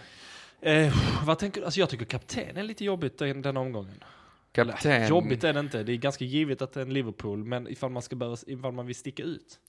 [0.61, 0.93] Eh,
[1.25, 1.65] vad tänker du?
[1.65, 4.03] Alltså jag tycker kapten är lite jobbigt den, den omgången.
[4.51, 4.91] Kapten.
[4.91, 5.83] Eller, jobbigt är det inte.
[5.83, 7.43] Det är ganska givet att det är en Liverpool.
[7.43, 9.59] Men ifall man ska behöva, ifall man vill sticka ut.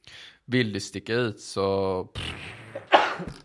[0.45, 2.09] Vill du sticka ut så,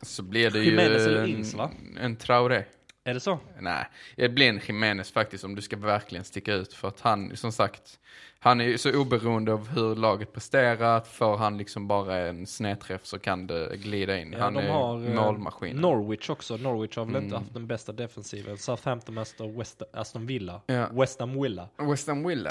[0.01, 1.71] så blir det Jimenez ju eller en, Ings, va?
[1.99, 2.63] en Traoré.
[3.07, 3.39] Är det så?
[3.59, 3.85] Nej,
[4.15, 6.73] det blir en Jimenez faktiskt om du ska verkligen sticka ut.
[6.73, 7.99] För att han, som sagt,
[8.39, 10.99] han är ju så oberoende av hur laget presterar.
[11.01, 14.33] Får han liksom bara en snedträff så kan det glida in.
[14.33, 15.77] Ja, han de är har, eh, målmaskin.
[15.77, 16.57] Norwich också.
[16.57, 17.41] Norwich har väl inte Mm.
[17.43, 18.57] haft den bästa defensiven.
[18.57, 20.61] Southampton och West, Aston Villa.
[20.65, 20.87] Ja.
[20.91, 21.69] West Ham Villa.
[21.77, 22.49] West Ham Villa.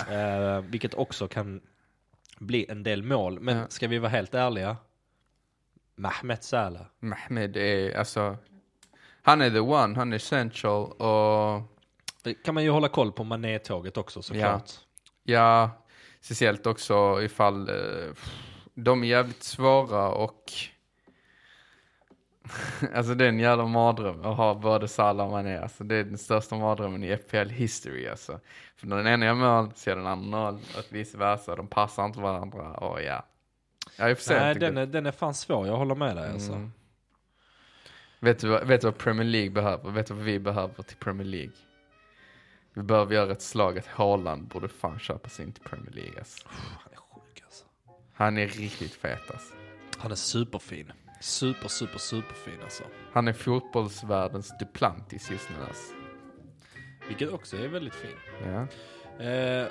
[0.56, 1.60] Eh, vilket också kan
[2.38, 3.40] bli en del mål.
[3.40, 3.66] Men Ja.
[3.68, 4.76] ska vi vara helt ärliga.
[5.94, 6.82] Mehmet Salah.
[7.00, 8.36] Mehmed är, alltså,
[9.26, 11.62] han är the one, han är central och
[12.22, 14.70] Det kan man ju hålla koll på Mané-tåget också såklart.
[15.24, 15.70] ja,
[16.20, 18.12] speciellt också ifall eh,
[18.74, 20.52] de är jävligt svåra och
[22.94, 25.58] Alltså det är en jävla mardröm att ha både Salah och Mané.
[25.58, 28.40] Alltså det är den största mardrömmen i FPL history alltså.
[28.76, 31.56] För när den ena gör mål så gör den andra noll och vice versa.
[31.56, 33.24] De passar inte varandra och ja.
[33.98, 34.18] Ja, Nej, jag
[34.54, 35.66] tycker- den är, den är fan svår.
[35.66, 36.52] Jag håller med dig alltså.
[36.52, 36.72] Mm.
[38.26, 39.90] Vet, du, vad- vet du vad Premier League behöver?
[39.90, 41.52] Vet du vad vi behöver till Premier League?
[42.74, 46.18] Vi behöver göra ett slag att Haaland borde fan köpa sig in till Premier League
[46.18, 46.48] alltså.
[46.48, 47.64] Han är sjuk alltså.
[48.14, 49.54] Han är riktigt fet alltså.
[49.98, 50.92] Han är superfin.
[51.20, 52.82] Super, super, superfin alltså.
[53.12, 55.94] Han är fotbollsvärldens Duplantis just nu alltså.
[57.08, 58.16] Vilket också är väldigt fin.
[58.44, 58.66] Ja.
[59.24, 59.66] Eh,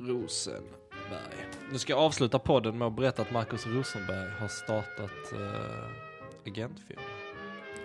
[0.00, 1.46] Rosenberg.
[1.72, 7.00] Nu ska jag avsluta podden med att berätta att Marcus Rosenberg har startat eh, agentfirma.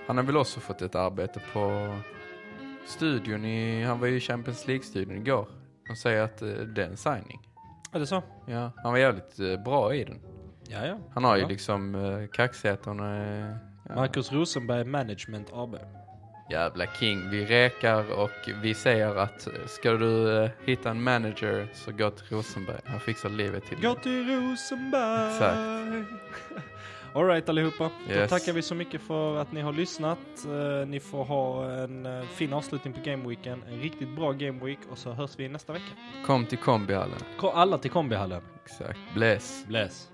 [0.10, 1.96] Han har väl också fått ett arbete på
[2.86, 5.48] studion i, han var ju i Champions League-studion igår.
[5.88, 7.40] De säger att eh, det är en signing.
[7.92, 8.24] Är det så?
[8.46, 10.20] Ja, han var jävligt eh, bra i den.
[10.68, 10.98] Ja, ja.
[11.14, 11.48] Han har ju Ja.
[11.48, 13.56] liksom uh, kaxigheten eh,
[13.90, 13.96] ja.
[13.96, 15.76] Marcus Rosenberg Management AB.
[16.52, 17.30] Jävla king.
[17.30, 22.10] Vi rekar och vi säger att eh, ska du eh, hitta en manager så gå
[22.10, 22.80] till Rosenberg.
[22.86, 24.04] Han fixar livet till Gå dig.
[24.04, 25.32] till Rosenberg!
[25.32, 25.58] Exakt.
[27.14, 28.30] Alright allihopa, då Yes.
[28.30, 30.18] tackar vi så mycket för att ni har lyssnat.
[30.46, 34.98] Eh, ni får ha en eh, fin avslutning på Gameweeken, en riktigt bra Gameweek och
[34.98, 35.86] så hörs vi nästa vecka.
[36.26, 37.18] Kom till kombihallen.
[37.38, 38.42] Kom alla till kombihallen.
[38.66, 39.00] Exakt.
[39.14, 39.66] Bless.
[39.68, 40.10] Bless.